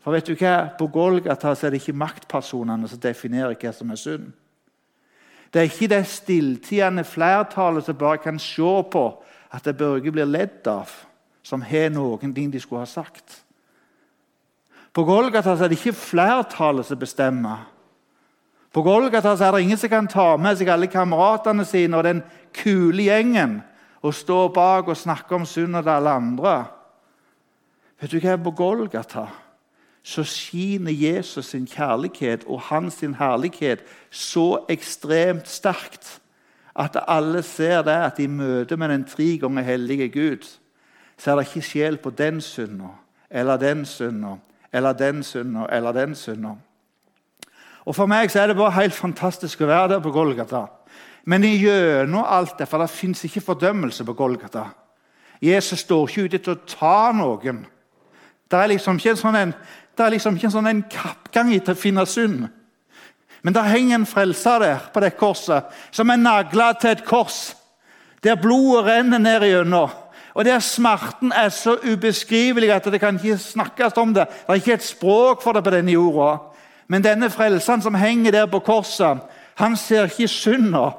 For 0.00 0.16
vet 0.16 0.28
du 0.28 0.36
hva? 0.36 0.70
På 0.78 0.88
Golgata 0.92 1.52
er 1.52 1.72
det 1.72 1.82
ikke 1.82 1.96
maktpersonene 2.00 2.88
som 2.88 3.00
definerer 3.00 3.56
hva 3.60 3.72
som 3.76 3.92
er 3.92 4.00
synd. 4.00 4.30
Det 5.52 5.60
er 5.60 5.68
ikke 5.68 5.90
det 5.90 6.04
stilltiende 6.06 7.04
flertallet 7.04 7.84
som 7.84 7.98
bare 7.98 8.22
kan 8.22 8.38
se 8.38 8.72
på 8.92 9.04
at 9.50 9.64
det 9.66 9.76
Børge 9.76 10.12
blir 10.12 10.28
ledd 10.28 10.66
av, 10.70 10.90
som 11.42 11.62
har 11.62 11.90
noen 11.90 12.34
ting 12.34 12.50
de 12.52 12.60
skulle 12.60 12.84
ha 12.84 12.88
sagt. 12.88 13.40
På 14.92 15.04
Golgata 15.06 15.54
er 15.54 15.70
det 15.70 15.78
ikke 15.78 15.94
flertallet 15.94 16.86
som 16.86 16.98
bestemmer. 16.98 17.66
På 18.70 18.82
Golgata 18.86 19.34
er 19.34 19.52
det 19.52 19.62
ingen 19.62 19.78
som 19.78 19.90
kan 19.90 20.08
ta 20.10 20.36
med 20.38 20.58
seg 20.58 20.70
alle 20.70 20.90
kameratene 20.90 21.66
sine 21.66 21.98
og 21.98 22.06
den 22.06 22.22
kule 22.54 23.08
gjengen 23.08 23.60
og 24.00 24.14
stå 24.14 24.48
bak 24.54 24.88
og 24.88 24.98
snakke 24.98 25.34
om 25.34 25.46
synden 25.46 25.82
til 25.82 25.92
alle 25.92 26.14
andre. 26.14 26.54
Vet 28.00 28.14
du 28.14 28.20
hva? 28.22 28.36
På 28.40 28.54
Golgata 28.56 29.26
så 30.02 30.24
skiner 30.24 30.94
Jesus 30.94 31.50
sin 31.52 31.66
kjærlighet 31.68 32.46
og 32.48 32.62
hans 32.70 33.02
herlighet 33.02 33.82
så 34.10 34.64
ekstremt 34.72 35.48
sterkt 35.48 36.19
at 36.76 36.96
alle 37.08 37.42
ser 37.42 37.82
det 37.82 37.96
at 37.96 38.18
i 38.18 38.26
møte 38.26 38.76
med 38.76 38.88
den 38.88 39.04
tre 39.04 39.38
ganger 39.40 39.62
hellige 39.62 40.08
Gud, 40.08 40.46
så 41.18 41.30
er 41.30 41.36
det 41.36 41.46
ikke 41.48 41.66
sjel 41.66 41.96
på 41.98 42.10
den 42.10 42.40
synda 42.40 42.94
eller 43.30 43.56
den 43.56 43.84
synda 43.86 44.36
eller 44.72 44.92
den 44.92 45.22
synda 45.22 45.66
eller 45.70 45.92
den 45.92 46.14
synda. 46.14 46.54
Og 47.84 47.94
For 47.96 48.06
meg 48.06 48.30
så 48.30 48.40
er 48.40 48.46
det 48.46 48.56
bare 48.56 48.76
helt 48.76 48.94
fantastisk 48.94 49.60
å 49.60 49.66
være 49.70 49.88
der 49.94 50.02
på 50.04 50.12
Golgata. 50.14 50.66
Men 51.24 51.42
gjennom 51.42 52.24
alt 52.24 52.58
det, 52.58 52.68
for 52.68 52.78
det 52.78 52.90
fins 52.90 53.24
ikke 53.24 53.40
fordømmelse 53.40 54.04
på 54.04 54.14
Golgata. 54.14 54.64
Jesus 55.42 55.80
står 55.80 56.08
ikke 56.08 56.24
ute 56.24 56.38
til 56.38 56.54
å 56.54 56.62
ta 56.68 57.12
noen. 57.16 57.64
Det 58.50 58.58
er 58.58 58.72
liksom 58.72 58.98
ikke 58.98 59.14
en 59.14 59.20
sånn, 59.20 59.38
en, 59.38 59.54
liksom 60.12 60.36
ikke 60.36 60.48
en, 60.48 60.54
sånn 60.54 60.70
en 60.70 60.82
kappgang 60.90 61.52
til 61.54 61.74
å 61.74 61.78
finne 61.78 62.06
synd. 62.06 62.48
Men 63.42 63.54
det 63.56 63.64
henger 63.70 64.00
en 64.00 64.06
frelser 64.06 64.60
der 64.60 64.84
på 64.92 65.00
det 65.00 65.16
korset, 65.16 65.64
som 65.90 66.10
er 66.10 66.20
nagla 66.20 66.72
til 66.76 66.90
et 66.90 67.04
kors. 67.04 67.54
Der 68.24 68.36
blodet 68.36 68.84
renner 68.84 69.18
ned 69.18 69.46
igjennom. 69.48 69.90
Og 70.34 70.44
der 70.44 70.60
smerten 70.62 71.32
er 71.32 71.48
så 71.48 71.74
ubeskrivelig 71.82 72.70
at 72.70 72.84
det 72.92 73.00
kan 73.00 73.16
ikke 73.18 73.38
snakkes 73.38 73.96
om 73.96 74.14
det. 74.14 74.28
Det 74.28 74.48
er 74.48 74.60
ikke 74.60 74.76
et 74.78 74.84
språk 74.84 75.42
for 75.42 75.52
det 75.52 75.64
på 75.64 75.72
denne 75.74 75.92
jorda. 75.92 76.36
Men 76.88 77.04
denne 77.04 77.30
frelseren 77.30 77.82
som 77.82 77.94
henger 77.94 78.32
der 78.32 78.46
på 78.50 78.60
korset, 78.66 79.18
han 79.58 79.76
ser 79.76 80.10
ikke 80.10 80.28
synda. 80.28 80.90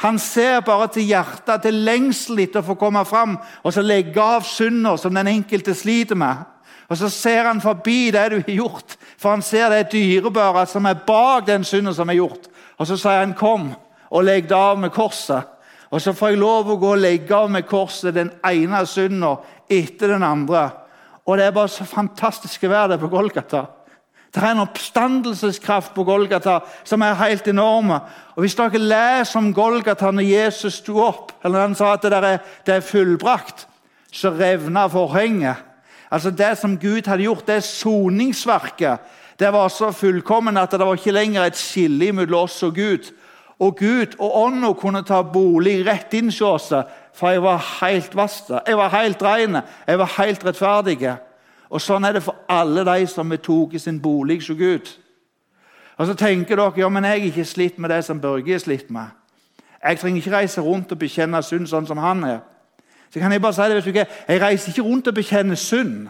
Han 0.00 0.18
ser 0.18 0.60
bare 0.60 0.88
til 0.88 1.08
hjertet, 1.10 1.62
til 1.62 1.76
lengsel 1.84 2.40
etter 2.40 2.62
å 2.62 2.68
få 2.70 2.76
komme 2.80 3.02
fram 3.04 3.36
og 3.36 3.72
så 3.74 3.84
legge 3.84 4.20
av 4.20 4.46
synda 4.48 4.96
som 4.98 5.14
den 5.14 5.28
enkelte 5.28 5.74
sliter 5.76 6.16
med. 6.16 6.40
Og 6.90 6.96
Så 6.96 7.08
ser 7.08 7.46
han 7.46 7.60
forbi 7.60 8.10
det 8.10 8.30
du 8.30 8.40
har 8.40 8.56
gjort, 8.56 8.96
for 9.18 9.30
han 9.30 9.42
ser 9.42 9.70
det 9.70 9.92
dyrebare 9.92 10.66
som 10.66 10.86
er 10.86 10.98
bak 11.06 11.46
den 11.46 11.64
synden 11.64 11.94
som 11.94 12.10
er 12.10 12.18
gjort. 12.18 12.48
Og 12.78 12.86
Så 12.86 12.96
sier 12.96 13.20
han 13.20 13.34
'kom 13.34 13.74
og 14.10 14.24
legg 14.24 14.48
det 14.48 14.56
av 14.56 14.78
med 14.78 14.90
korset'. 14.90 15.46
Og 15.90 16.00
så 16.00 16.12
får 16.12 16.28
jeg 16.28 16.38
lov 16.38 16.68
å 16.70 16.78
gå 16.78 16.92
og 16.92 16.98
legge 16.98 17.34
av 17.34 17.50
med 17.50 17.66
korset 17.66 18.14
den 18.14 18.30
ene 18.46 18.86
synden 18.86 19.38
etter 19.70 20.08
den 20.08 20.22
andre. 20.22 20.70
Og 21.26 21.36
Det 21.36 21.46
er 21.46 21.50
bare 21.50 21.68
så 21.68 21.84
fantastisk 21.84 22.64
å 22.64 22.68
være 22.68 22.88
der 22.88 22.96
på 22.98 23.08
Golgata. 23.08 23.66
Det 24.34 24.42
er 24.42 24.52
en 24.52 24.62
oppstandelseskraft 24.62 25.94
på 25.94 26.04
Golgata 26.04 26.60
som 26.84 27.02
er 27.02 27.14
helt 27.14 27.48
enorm. 27.48 27.90
Og 27.90 28.38
Hvis 28.38 28.54
dere 28.54 28.78
leser 28.78 29.38
om 29.38 29.54
Golgata 29.54 30.10
når 30.10 30.22
Jesus 30.22 30.74
sto 30.74 31.00
opp, 31.02 31.32
eller 31.44 31.60
han 31.60 31.74
sa 31.74 31.92
at 31.92 32.02
det 32.02 32.12
er, 32.12 32.38
det 32.66 32.74
er 32.74 32.80
fullbrakt, 32.80 33.66
så 34.12 34.30
revna 34.30 34.88
forhenget. 34.88 35.69
Altså 36.10 36.30
Det 36.30 36.58
som 36.58 36.78
Gud 36.78 37.06
hadde 37.06 37.22
gjort, 37.22 37.46
det 37.46 37.62
soningsverket, 37.62 38.98
det 39.38 39.52
var 39.52 39.68
så 39.68 39.92
fullkommen 39.92 40.56
at 40.56 40.70
det 40.70 40.84
var 40.84 40.94
ikke 40.94 41.14
lenger 41.16 41.44
et 41.44 41.56
skille 41.56 42.12
mellom 42.12 42.44
oss 42.44 42.62
og 42.62 42.74
Gud. 42.74 43.12
Og 43.60 43.76
Gud 43.76 44.16
og 44.18 44.36
Ånda 44.42 44.72
kunne 44.72 45.02
ta 45.04 45.22
bolig 45.22 45.86
rett 45.86 46.14
inn 46.16 46.28
hos 46.28 46.40
oss, 46.40 46.68
for 47.14 47.30
jeg 47.30 47.42
var 47.42 47.64
helt 47.80 48.16
vaska. 48.16 48.60
Jeg 48.66 48.76
var 48.76 48.88
helt 48.88 49.22
ren. 49.22 49.60
Jeg 49.86 49.98
var 49.98 50.14
helt 50.18 50.44
rettferdig. 50.44 51.16
Og 51.70 51.80
Sånn 51.80 52.04
er 52.04 52.16
det 52.16 52.24
for 52.24 52.36
alle 52.48 52.84
de 52.84 53.06
som 53.06 53.30
har 53.30 53.40
tatt 53.44 53.80
sin 53.80 54.00
bolig 54.00 54.40
hos 54.40 54.56
Gud. 54.58 54.92
Og 55.98 56.06
Så 56.06 56.14
tenker 56.14 56.56
dere 56.56 56.72
ja, 56.76 56.88
men 56.88 57.04
jeg 57.04 57.18
er 57.18 57.24
ikke 57.24 57.44
slitt 57.44 57.78
med 57.78 57.90
det 57.90 58.04
som 58.04 58.20
Børge 58.20 58.54
er 58.54 58.58
slitt 58.58 58.90
med. 58.90 59.12
Jeg 59.84 59.98
trenger 59.98 60.18
ikke 60.18 60.36
reise 60.36 60.60
rundt 60.60 60.92
og 60.92 60.98
bekjenne 60.98 61.42
synd 61.42 61.68
sånn 61.68 61.86
som 61.86 61.98
han 61.98 62.24
er. 62.24 62.40
Så 63.12 63.20
kan 63.20 63.32
Jeg 63.32 63.42
bare 63.42 63.52
si 63.52 63.62
det, 63.62 63.74
vet 63.74 63.84
du 63.84 63.88
ikke, 63.88 64.06
jeg 64.28 64.42
reiser 64.42 64.68
ikke 64.68 64.82
rundt 64.82 65.08
og 65.08 65.14
bekjenner 65.14 65.54
synd. 65.54 66.08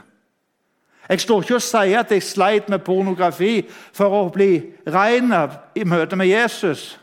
Jeg 1.08 1.20
står 1.20 1.42
ikke 1.42 1.54
og 1.54 1.62
sier 1.62 1.98
at 1.98 2.12
jeg 2.12 2.22
sleit 2.22 2.68
med 2.68 2.84
pornografi 2.86 3.64
for 3.92 4.14
å 4.14 4.28
bli 4.30 4.60
ren 4.86 5.32
i 5.74 5.84
møte 5.84 6.16
med 6.16 6.30
Jesus. 6.30 7.00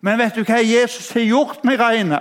Men 0.00 0.18
vet 0.18 0.36
du 0.36 0.44
hva 0.44 0.60
Jesus 0.62 1.10
har 1.10 1.26
gjort 1.26 1.64
meg 1.64 1.80
ren? 1.80 2.14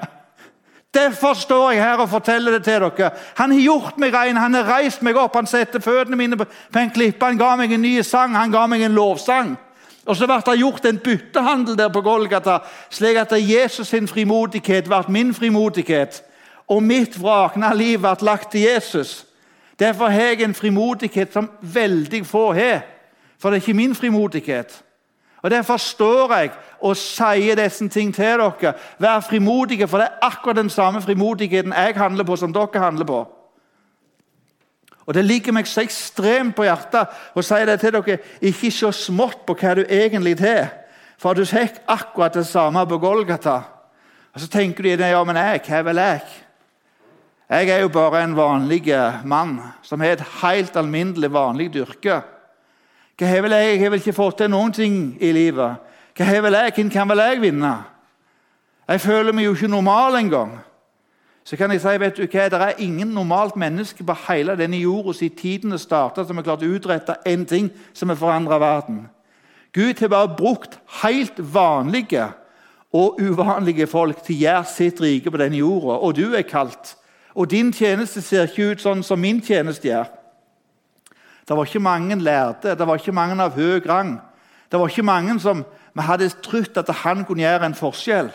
Derfor 0.94 1.34
står 1.38 1.72
jeg 1.72 1.84
her 1.84 2.02
og 2.02 2.10
forteller 2.10 2.52
det 2.52 2.64
til 2.64 2.82
dere. 2.82 3.12
Han 3.38 3.52
har 3.52 3.62
gjort 3.62 3.98
meg 4.02 4.14
ren, 4.14 4.38
han 4.38 4.54
har 4.54 4.72
reist 4.72 5.04
meg 5.06 5.18
opp, 5.22 5.36
han 5.36 5.46
setter 5.46 5.80
føttene 5.80 6.18
mine 6.18 6.38
på 6.38 6.48
en 6.80 6.90
klippe. 6.90 7.26
Han 7.26 7.38
ga 7.38 7.52
meg 7.56 7.74
en 7.74 7.82
ny 7.86 8.00
sang, 8.02 8.34
han 8.36 8.52
ga 8.52 8.66
meg 8.68 8.82
en 8.88 8.98
lovsang. 8.98 9.54
Og 10.10 10.18
så 10.18 10.26
ble 10.26 10.40
det 10.42 10.58
gjort 10.64 10.86
en 10.90 11.04
byttehandel 11.04 11.78
der 11.78 11.92
på 11.94 12.02
Golgata, 12.02 12.64
slik 12.90 13.20
at 13.22 13.36
Jesus 13.38 13.88
sin 13.88 14.08
frimodighet 14.08 14.90
ble 14.90 15.04
min 15.14 15.34
frimodighet. 15.34 16.24
Og 16.70 16.84
mitt 16.84 17.18
vrakna 17.22 17.74
liv 17.74 18.00
ble 18.00 18.16
lagt 18.22 18.52
til 18.52 18.62
Jesus. 18.62 19.26
Derfor 19.80 20.08
har 20.08 20.22
jeg 20.34 20.42
en 20.42 20.56
frimodighet 20.56 21.34
som 21.34 21.50
veldig 21.62 22.26
få 22.26 22.52
har. 22.54 22.82
For 23.40 23.50
det 23.50 23.58
er 23.58 23.68
ikke 23.68 23.74
min 23.74 23.96
frimodighet. 23.96 24.84
Og 25.42 25.52
Derfor 25.52 25.78
står 25.78 26.34
jeg 26.34 26.52
og 26.82 26.98
sier 26.98 27.56
disse 27.56 27.88
ting 27.90 28.14
til 28.16 28.26
dere. 28.26 28.74
Vær 29.00 29.20
frimodige, 29.20 29.88
for 29.88 29.98
det 29.98 30.08
er 30.08 30.28
akkurat 30.28 30.56
den 30.56 30.70
samme 30.70 31.02
frimodigheten 31.02 31.74
jeg 31.74 31.96
handler 31.96 32.24
på, 32.24 32.36
som 32.36 32.54
dere 32.54 32.80
handler 32.80 33.06
på. 33.06 33.28
Og 35.06 35.14
Det 35.14 35.26
ligger 35.26 35.52
meg 35.52 35.68
så 35.68 35.82
ekstremt 35.82 36.56
på 36.56 36.68
hjertet 36.68 37.08
å 37.36 37.42
si 37.42 37.64
det 37.66 37.80
til 37.80 37.96
dere. 37.96 38.20
Ikke 38.42 38.72
se 38.72 38.92
smått 38.94 39.46
på 39.48 39.56
hva 39.58 39.74
du 39.80 39.86
egentlig 39.88 40.36
har, 40.40 40.68
for 41.18 41.34
du 41.34 41.46
fikk 41.46 41.82
akkurat 41.88 42.34
det 42.34 42.46
samme 42.48 42.86
på 42.88 43.00
Golgata. 43.00 43.62
Og 44.34 44.40
Så 44.40 44.48
tenker 44.48 44.84
du 44.84 44.90
ja, 44.90 45.24
men 45.24 45.36
jeg, 45.36 45.62
hva 45.68 45.82
vel 45.82 45.98
jeg? 45.98 46.22
Jeg 47.50 47.70
er 47.70 47.80
jo 47.82 47.90
bare 47.90 48.24
en 48.24 48.36
vanlig 48.38 48.84
mann 49.26 49.56
som 49.82 50.00
har 50.00 50.20
et 50.20 50.26
helt 50.44 50.76
alminnelig, 50.78 51.32
vanlig 51.34 51.72
yrke. 51.82 52.20
Hva 53.18 53.28
har 53.28 53.42
vel 53.42 53.56
jeg? 53.58 53.72
Jeg 53.72 53.80
har 53.82 53.90
vel 53.90 54.02
ikke 54.04 54.14
fått 54.14 54.38
til 54.38 54.52
noen 54.54 54.74
ting 54.74 54.98
i 55.18 55.32
livet. 55.34 55.80
Hva 56.14 56.28
har 56.30 56.44
vel 56.46 56.58
jeg? 56.60 56.74
Hvem 56.76 56.92
kan 56.94 57.10
vel 57.10 57.24
jeg 57.24 57.42
vinne? 57.42 57.72
Jeg 58.90 59.02
føler 59.02 59.34
meg 59.34 59.48
jo 59.48 59.56
ikke 59.58 59.72
normal 59.72 60.20
engang. 60.20 60.60
Så 61.44 61.58
kan 61.58 61.74
jeg 61.74 61.82
si, 61.82 61.96
vet 61.98 62.18
du 62.18 62.28
hva, 62.28 62.46
Det 62.50 62.62
er 62.62 62.84
ingen 62.86 63.08
normalt 63.18 63.56
menneske 63.58 64.04
på 64.06 64.14
hele 64.28 64.54
denne 64.56 64.78
jorda 64.78 65.14
siden 65.18 65.38
tidene 65.38 65.80
starta 65.82 66.24
som 66.26 66.38
har 66.38 66.46
klart 66.46 66.62
å 66.62 66.70
utrette 66.70 67.18
én 67.26 67.48
ting 67.50 67.72
som 67.94 68.10
har 68.10 68.16
forandra 68.22 68.60
verden. 68.60 69.08
Gud 69.74 70.00
har 70.00 70.08
bare 70.08 70.36
brukt 70.38 70.78
helt 71.02 71.34
vanlige 71.54 72.30
og 72.94 73.18
uvanlige 73.18 73.88
folk 73.88 74.22
til 74.22 74.36
å 74.36 74.40
gjøre 74.40 74.66
sitt 74.70 75.02
rike 75.02 75.32
på 75.32 75.42
denne 75.42 75.58
jorda. 75.58 75.98
Og 75.98 76.14
du 76.16 76.36
er 76.36 76.46
kalt. 76.46 76.96
Og 77.40 77.48
din 77.48 77.72
tjeneste 77.72 78.22
ser 78.22 78.50
ikke 78.50 78.74
ut 78.74 78.82
sånn 78.84 79.02
som 79.06 79.22
min 79.22 79.40
tjeneste 79.40 79.88
gjør. 79.88 80.10
Det 81.48 81.56
var 81.56 81.66
ikke 81.66 81.82
mange 81.82 82.18
lærde, 82.20 82.76
det 82.76 82.88
var 82.88 83.00
ikke 83.00 83.16
mange 83.16 83.38
av 83.42 83.56
høy 83.56 83.80
rang. 83.88 84.18
Det 84.70 84.80
var 84.80 84.92
ikke 84.92 85.08
mange 85.08 85.38
som 85.42 85.64
vi 85.96 86.06
hadde 86.06 86.28
trodd 86.44 86.78
at 86.78 86.92
han 87.02 87.24
kunne 87.26 87.46
gjøre 87.46 87.70
en 87.70 87.78
forskjell. 87.78 88.28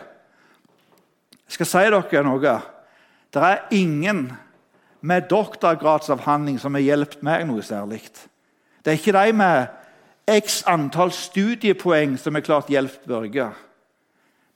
Jeg 1.45 1.55
skal 1.55 1.69
si 1.69 1.83
dere 1.93 2.23
noe. 2.25 2.55
Det 3.31 3.43
er 3.43 3.61
ingen 3.77 4.25
med 5.05 5.29
doktorgradsavhandling 5.29 6.57
som 6.59 6.73
har 6.73 6.83
hjulpet 6.83 7.21
meg 7.23 7.45
noe 7.45 7.61
særlig. 7.63 8.01
Det 8.81 8.91
er 8.91 8.97
ikke 8.97 9.13
de 9.15 9.35
med 9.37 10.39
x 10.41 10.63
antall 10.67 11.13
studiepoeng 11.13 12.17
som 12.17 12.35
har 12.35 12.43
klart 12.45 12.73
hjulpet 12.73 13.05
Børge. 13.05 13.51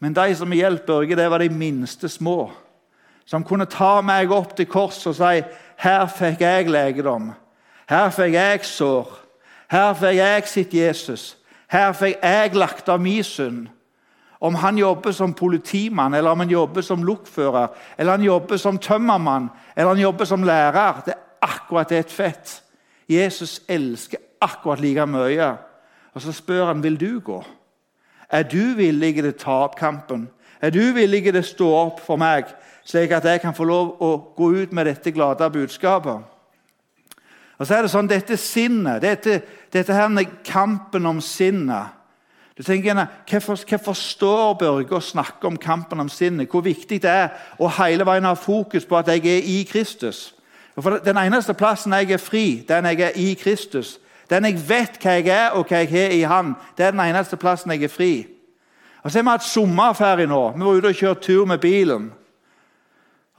Men 0.01 0.17
de 0.17 0.35
som 0.35 0.49
har 0.49 0.63
hjulpet 0.63 0.89
Børge, 0.89 1.15
det 1.15 1.29
var 1.29 1.45
de 1.45 1.49
minste 1.53 2.09
små. 2.09 2.49
Som 3.29 3.43
kunne 3.45 3.69
ta 3.69 3.99
meg 4.01 4.31
opp 4.33 4.55
til 4.57 4.65
korset 4.65 5.11
og 5.11 5.15
si 5.15 5.43
'Her 5.77 6.05
fikk 6.07 6.41
jeg 6.41 6.67
legedom'. 6.67 7.31
Her 7.89 8.09
fikk 8.09 8.33
jeg 8.33 8.59
sår. 8.65 9.19
Her 9.69 9.93
fikk 9.93 10.15
jeg 10.15 10.47
sitt 10.47 10.73
Jesus. 10.73 11.37
Her 11.67 11.91
fikk 11.91 12.15
jeg 12.23 12.55
lagt 12.55 12.89
av 12.89 13.01
min 13.01 13.23
synd. 13.23 13.67
Om 14.41 14.55
han 14.55 14.77
jobber 14.77 15.11
som 15.11 15.33
politimann, 15.33 16.13
eller 16.13 16.31
om 16.31 16.39
han 16.39 16.49
jobber 16.49 16.81
som 16.81 17.03
lokfører, 17.03 17.67
eller 17.97 18.11
han 18.11 18.23
jobber 18.23 18.57
som 18.57 18.77
tømmermann 18.77 19.49
eller 19.75 19.87
han 19.87 20.01
jobber 20.01 20.25
som 20.25 20.43
lærer, 20.43 21.01
det 21.05 21.13
er 21.13 21.19
akkurat 21.41 21.91
et 21.91 22.11
fett. 22.11 22.63
Jesus 23.09 23.61
elsker 23.67 24.17
akkurat 24.41 24.79
like 24.79 25.05
mye. 25.05 25.57
Og 26.13 26.21
så 26.21 26.31
spør 26.31 26.65
han 26.65 26.83
vil 26.83 26.99
du 26.99 27.19
gå. 27.19 27.43
Er 28.29 28.43
du 28.43 28.73
villig 28.75 29.15
til 29.15 29.29
å 29.29 29.37
ta 29.37 29.51
opp 29.51 29.75
kampen? 29.75 30.29
Er 30.61 30.69
du 30.69 30.93
villig 30.93 31.23
til 31.23 31.37
å 31.39 31.41
stå 31.45 31.69
opp 31.75 31.99
for 32.03 32.19
meg, 32.19 32.45
slik 32.89 33.13
at 33.13 33.25
jeg 33.29 33.41
kan 33.43 33.53
få 33.53 33.67
lov 33.69 34.01
å 34.01 34.09
gå 34.37 34.49
ut 34.63 34.73
med 34.73 34.89
dette 34.89 35.13
glade 35.13 35.49
budskapet? 35.53 36.25
Og 37.59 37.67
så 37.67 37.75
er 37.75 37.85
det 37.85 37.91
sånn, 37.91 38.07
Dette 38.07 38.37
sinnet, 38.39 39.01
dette, 39.03 39.41
dette 39.71 39.93
her 39.93 40.25
kampen 40.47 41.05
om 41.05 41.19
sinnet 41.21 41.99
du 42.59 42.63
tenker 42.63 43.07
Hvorfor, 43.29 43.55
hvorfor 43.69 43.93
står 43.93 44.53
Børge 44.53 44.95
og 44.95 45.03
snakker 45.03 45.47
om 45.47 45.57
kampen 45.57 45.99
om 45.99 46.09
sinnet? 46.09 46.49
Hvor 46.49 46.61
viktig 46.61 47.01
det 47.01 47.09
er 47.09 47.29
å 47.55 47.69
hele 47.71 48.03
veien 48.03 48.27
ha 48.27 48.33
fokus 48.35 48.85
på 48.85 48.97
at 48.99 49.07
jeg 49.07 49.23
er 49.31 49.45
i 49.47 49.63
Kristus. 49.63 50.33
For 50.75 50.99
Den 50.99 51.17
eneste 51.17 51.53
plassen 51.53 51.95
jeg 51.95 52.11
er 52.11 52.19
fri, 52.19 52.65
den 52.67 52.85
jeg 52.85 52.99
er 52.99 53.15
i 53.15 53.33
Kristus. 53.39 53.97
Den 54.29 54.43
jeg 54.45 54.59
vet 54.67 54.99
hva 54.99 55.15
jeg 55.15 55.31
er, 55.31 55.55
og 55.55 55.71
hva 55.71 55.79
jeg 55.79 55.89
har 55.93 56.11
i 56.11 56.21
Han. 56.27 56.51
Det 56.77 56.85
er 56.85 56.91
den 56.91 56.99
eneste 56.99 57.39
plassen 57.39 57.71
jeg 57.71 57.83
er 57.83 57.95
fri. 57.95 58.27
Og 59.03 59.11
Så 59.11 59.19
har 59.19 59.23
vi 59.23 59.29
hatt 59.29 59.43
sommerferie 59.43 60.27
nå. 60.27 60.51
Vi 60.57 60.65
var 60.65 60.75
ute 60.75 60.91
og 60.91 60.99
kjørte 60.99 61.21
tur 61.21 61.45
med 61.45 61.59
bilen. 61.59 62.11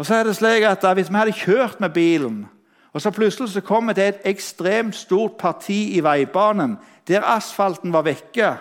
Og 0.00 0.06
så 0.06 0.14
er 0.16 0.24
det 0.24 0.36
slik 0.36 0.64
at 0.64 0.84
Hvis 0.94 1.10
vi 1.10 1.16
hadde 1.16 1.32
kjørt 1.32 1.80
med 1.80 1.90
bilen, 1.90 2.48
og 2.92 3.00
så 3.00 3.10
plutselig 3.10 3.48
så 3.48 3.60
kom 3.60 3.92
til 3.94 4.04
et 4.04 4.24
ekstremt 4.24 4.96
stort 4.96 5.36
parti 5.38 5.96
i 5.96 6.00
veibanen 6.00 6.78
der 7.08 7.26
asfalten 7.26 7.92
var 7.92 8.02
vekke, 8.02 8.56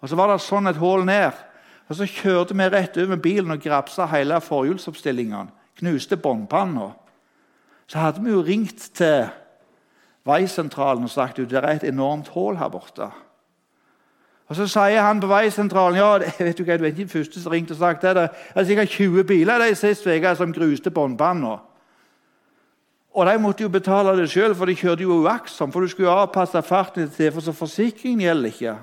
og 0.00 0.08
så 0.08 0.16
var 0.16 0.32
det 0.32 0.40
sånn 0.40 0.66
et 0.66 0.78
hull 0.80 1.04
ned, 1.04 1.34
og 1.88 1.96
så 1.96 2.06
kjørte 2.06 2.56
vi 2.56 2.68
rett 2.68 2.96
over 2.96 3.16
bilen 3.16 3.50
og 3.50 3.60
grapsa 3.60 4.06
hele 4.06 4.40
forhjulsoppstillinga. 4.40 5.46
Knuste 5.78 6.16
båndpanna 6.16 6.92
så 7.86 7.98
hadde 7.98 8.24
vi 8.24 8.30
jo 8.30 8.42
ringt 8.42 8.90
til 8.94 9.28
veisentralen 10.28 11.04
og 11.04 11.10
sagt 11.10 11.38
at 11.38 11.50
det 11.50 11.58
er 11.58 11.68
et 11.68 11.88
enormt 11.88 12.28
hull 12.28 12.56
her 12.56 12.68
borte. 12.68 13.10
Og 14.48 14.56
Så 14.56 14.66
sier 14.66 15.02
han 15.04 15.20
på 15.20 15.28
veisentralen 15.28 15.98
ja, 15.98 16.18
vet 16.38 16.58
du 16.58 16.64
hva, 16.64 16.78
du 16.78 16.84
er 16.86 16.92
ikke 16.92 17.04
den 17.04 17.12
første 17.12 17.40
som 17.40 17.52
ringte 17.52 17.76
og 17.76 17.82
sagt 17.82 18.02
det. 18.02 18.14
Det 18.16 18.28
er 18.54 18.68
sikkert 18.68 18.94
20 18.96 19.24
biler 19.28 19.60
de 19.60 19.74
siste 19.76 20.14
uke 20.14 20.36
som 20.36 20.54
gruste 20.56 20.90
båndpanna. 20.90 21.58
Og 23.18 23.26
de 23.26 23.38
måtte 23.42 23.64
jo 23.64 23.68
betale 23.72 24.14
det 24.16 24.28
sjøl, 24.30 24.54
for 24.54 24.68
de 24.68 24.76
kjørte 24.78 25.02
jo 25.02 25.20
uaktsomt. 25.24 25.72
For 25.72 25.84
du 25.84 25.90
skulle 25.90 26.08
jo 26.08 26.20
avpasse 26.22 26.62
farten 26.62 27.10
til 27.10 27.32
for 27.34 27.44
så 27.44 27.52
forsikringen 27.52 28.24
gjelder 28.24 28.52
ikke. 28.54 28.76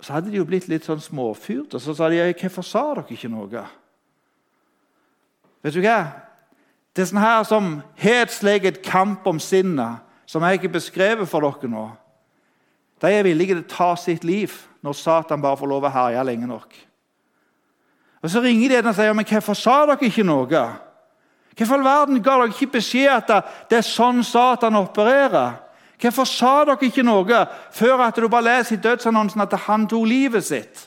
Så 0.00 0.12
hadde 0.16 0.30
de 0.32 0.40
jo 0.40 0.46
blitt 0.48 0.68
litt 0.70 0.86
sånn 0.88 1.02
småfyrt, 1.02 1.74
og 1.76 1.82
så 1.82 1.94
sa 1.94 2.08
de 2.08 2.22
hvorfor 2.32 2.64
sa 2.64 2.86
dere 2.96 3.14
ikke 3.14 3.28
noe? 3.28 3.64
Vet 5.60 5.76
du 5.76 5.82
hva? 5.84 5.98
Det 6.96 7.04
er 7.04 7.10
sånn 7.10 7.22
her 7.22 7.42
som 7.46 7.74
hetsleget 8.00 8.78
et 8.78 8.86
kamp 8.86 9.26
om 9.28 9.38
sinnet, 9.38 10.00
som 10.26 10.42
jeg 10.46 10.58
ikke 10.58 10.78
beskrevet 10.80 11.28
for 11.28 11.44
dere 11.44 11.70
nå. 11.70 11.84
De 13.00 13.08
er 13.08 13.24
villige 13.24 13.54
til 13.54 13.64
å 13.64 13.70
ta 13.70 13.90
sitt 13.96 14.24
liv 14.24 14.52
når 14.84 14.96
Satan 14.96 15.40
bare 15.42 15.56
får 15.60 15.70
lov 15.70 15.86
å 15.88 15.92
herje 15.94 16.24
lenge 16.24 16.48
nok. 16.48 16.76
Og 18.20 18.30
Så 18.30 18.40
ringer 18.44 18.68
de 18.68 18.88
og 18.88 18.94
sier 18.94 19.16
men 19.16 19.28
hvorfor 19.28 19.56
sa 19.56 19.86
dere 19.88 20.08
ikke 20.08 20.24
noe. 20.24 20.64
Hvorfor 21.56 21.78
all 21.78 21.84
verden 21.84 22.22
ga 22.22 22.36
dere 22.36 22.52
ikke 22.52 22.74
beskjed 22.76 23.30
at 23.32 23.48
det 23.70 23.80
er 23.80 23.86
sånn 23.86 24.22
Satan 24.24 24.76
opererer? 24.76 25.56
Hvorfor 26.00 26.28
sa 26.28 26.52
dere 26.64 26.88
ikke 26.88 27.04
noe 27.04 27.44
før 27.76 28.06
at 28.06 28.16
du 28.16 28.28
bare 28.28 28.48
leser 28.48 28.76
i 28.76 28.82
dødsannonsen 28.84 29.44
at 29.44 29.58
han 29.66 29.88
tok 29.88 30.06
livet 30.08 30.44
sitt? 30.44 30.86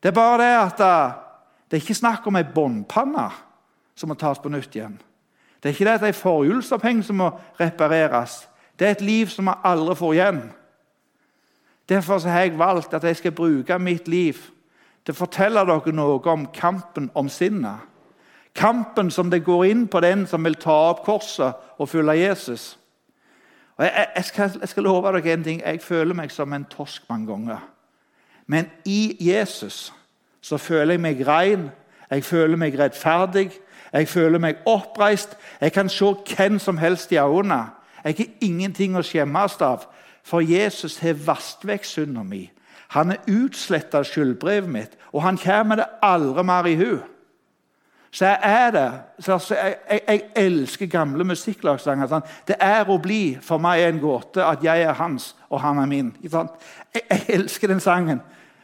Det 0.00 0.12
er 0.12 0.16
bare 0.16 0.38
det 0.40 0.54
at 0.56 0.80
det 1.68 1.76
er 1.76 1.82
ikke 1.82 1.96
snakk 1.98 2.26
om 2.28 2.38
ei 2.38 2.46
båndpanne 2.48 3.28
som 3.98 4.08
må 4.08 4.16
tas 4.16 4.40
på 4.40 4.48
nytt 4.48 4.76
igjen. 4.76 4.96
Det 5.60 5.68
er 5.68 5.74
ikke 5.74 5.84
det 5.84 5.94
at 5.98 6.04
det 6.06 6.12
er 6.12 6.20
forhjulsoppheng 6.20 7.02
som 7.04 7.18
må 7.20 7.32
repareres. 7.58 8.47
Det 8.78 8.86
er 8.86 8.90
et 8.90 9.02
liv 9.02 9.26
som 9.26 9.48
vi 9.50 9.56
aldri 9.64 9.96
får 9.98 10.12
igjen. 10.14 10.40
Derfor 11.88 12.28
har 12.28 12.40
jeg 12.40 12.58
valgt 12.58 12.94
at 12.94 13.04
jeg 13.04 13.16
skal 13.16 13.32
bruke 13.32 13.78
mitt 13.78 14.08
liv 14.08 14.34
til 15.04 15.14
å 15.14 15.18
fortelle 15.18 15.64
dere 15.64 15.92
noe 15.96 16.20
om 16.28 16.46
kampen 16.52 17.10
om 17.14 17.28
sinnet. 17.32 17.86
Kampen 18.54 19.10
som 19.10 19.30
det 19.30 19.44
går 19.44 19.64
inn 19.64 19.86
på 19.88 20.00
den 20.00 20.26
som 20.26 20.44
vil 20.44 20.58
ta 20.60 20.74
opp 20.90 21.04
korset 21.06 21.54
og 21.78 21.88
følge 21.88 22.18
Jesus. 22.18 22.78
Og 23.78 23.84
jeg, 23.84 24.06
jeg, 24.16 24.24
skal, 24.24 24.50
jeg, 24.60 24.68
skal, 24.68 24.82
love 24.82 25.12
dere 25.12 25.32
en 25.32 25.44
ting. 25.44 25.62
Jeg 25.62 25.80
føler 25.82 26.14
meg 26.14 26.32
som 26.34 26.52
en 26.52 26.66
torsk 26.70 27.02
mange 27.08 27.26
ganger. 27.26 27.62
Men 28.46 28.70
i 28.84 29.16
Jesus 29.20 29.92
så 30.40 30.58
føler 30.58 30.96
jeg 30.96 31.00
meg 31.00 31.26
rein, 31.26 31.68
jeg 32.10 32.24
føler 32.24 32.56
meg 32.56 32.78
rettferdig, 32.78 33.50
jeg 33.92 34.08
føler 34.08 34.38
meg 34.38 34.62
oppreist. 34.66 35.36
Jeg 35.60 35.72
kan 35.72 35.88
se 35.88 36.14
hvem 36.36 36.58
som 36.58 36.78
helst 36.78 37.12
i 37.12 37.16
øynene. 37.16 37.77
Jeg 38.08 38.16
har 38.18 38.46
ingenting 38.46 38.96
å 38.96 39.04
skjemmes 39.04 39.58
av, 39.64 39.84
for 40.24 40.44
Jesus 40.44 40.98
har 41.02 41.18
vasket 41.26 41.68
vekk 41.68 41.86
synda 41.88 42.24
mi. 42.24 42.46
Han 42.96 43.12
har 43.12 43.28
utsletta 43.28 44.00
skyldbrevet 44.06 44.72
mitt, 44.72 44.96
og 45.12 45.22
han 45.26 45.38
kommer 45.40 45.82
det 45.82 45.88
aldri 46.04 46.44
mer 46.48 46.68
i 46.68 46.76
hu. 46.80 46.92
Så 48.10 48.24
jeg 48.24 48.38
er 48.42 48.70
det. 48.72 48.86
Så 49.20 49.36
jeg, 49.52 49.74
jeg, 49.90 50.00
jeg, 50.08 50.22
elsker 50.40 50.88
gamle 50.88 51.26
musikklagssanger. 51.28 52.08
Sånn. 52.08 52.24
Det 52.48 52.56
er 52.64 52.88
å 52.88 52.96
bli 53.02 53.36
for 53.44 53.60
meg 53.60 53.84
en 53.84 54.00
gåte 54.00 54.40
at 54.40 54.64
jeg 54.64 54.86
er 54.86 54.96
hans 54.96 55.34
og 55.52 55.60
han 55.60 55.82
er 55.82 55.90
min. 55.90 56.14
Jeg, 56.24 56.32
jeg 56.96 57.20
elsker 57.36 57.68
den 57.68 57.84
sangen. 57.84 58.22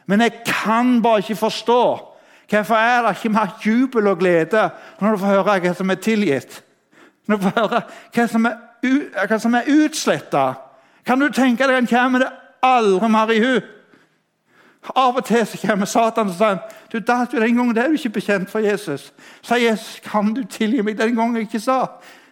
Men 0.09 0.25
jeg 0.25 0.41
kan 0.49 0.97
bare 1.05 1.21
ikke 1.23 1.43
forstå 1.45 1.81
Hvorfor 2.45 2.77
er 2.77 3.01
det 3.01 3.15
ikke 3.15 3.29
mer 3.33 3.53
jubel 3.65 4.07
og 4.07 4.19
glede 4.19 4.67
når 4.99 5.15
du 5.15 5.17
får 5.17 5.31
høre 5.33 5.53
hva 5.63 5.71
som 5.73 5.89
er 5.89 5.97
tilgitt? 5.97 6.59
Når 7.25 7.37
du 7.37 7.41
får 7.41 7.55
høre 7.55 7.79
hva 8.13 8.25
som 8.29 8.45
er, 8.45 8.59
hva 9.27 9.39
som 9.39 9.55
er 9.55 9.69
utsletta? 9.71 10.53
Kan 11.05 11.21
du 11.21 11.29
tenke 11.29 11.67
deg 11.67 11.77
han 11.77 11.89
kommer 11.89 12.23
det 12.23 12.31
aldri 12.65 13.09
mer 13.09 13.33
i 13.33 13.39
hu? 13.43 13.55
Av 14.95 15.17
og 15.17 15.25
til 15.25 15.45
så 15.49 15.57
kommer 15.61 15.89
Satan 15.89 16.29
og 16.29 16.35
sier 16.37 16.59
du, 16.91 16.99
datt 16.99 17.31
du, 17.31 17.39
den 17.41 17.57
gangen 17.57 17.77
er 17.77 17.89
du 17.89 17.97
ikke 17.97 18.19
bekjent 18.19 18.51
for 18.51 18.61
Jesus. 18.61 19.09
Sier 19.41 19.71
Jesus, 19.71 19.99
kan 20.05 20.33
du 20.33 20.43
tilgi 20.45 20.83
meg 20.85 20.97
den 20.99 21.15
gangen 21.17 21.39
jeg 21.39 21.47
ikke 21.49 21.63
sa? 21.63 21.79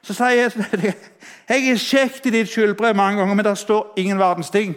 Så 0.05 0.13
sier 0.13 0.43
Jesus, 0.43 0.65
jeg 1.49 1.69
er 1.71 1.81
sjekket 1.81 2.29
i 2.29 2.35
ditt 2.37 2.51
skyldbrev 2.51 2.95
mange 2.95 3.21
ganger, 3.21 3.35
men 3.35 3.45
det 3.45 3.57
står 3.57 3.95
ingen 3.97 4.21
verdens 4.21 4.53
ting. 4.53 4.75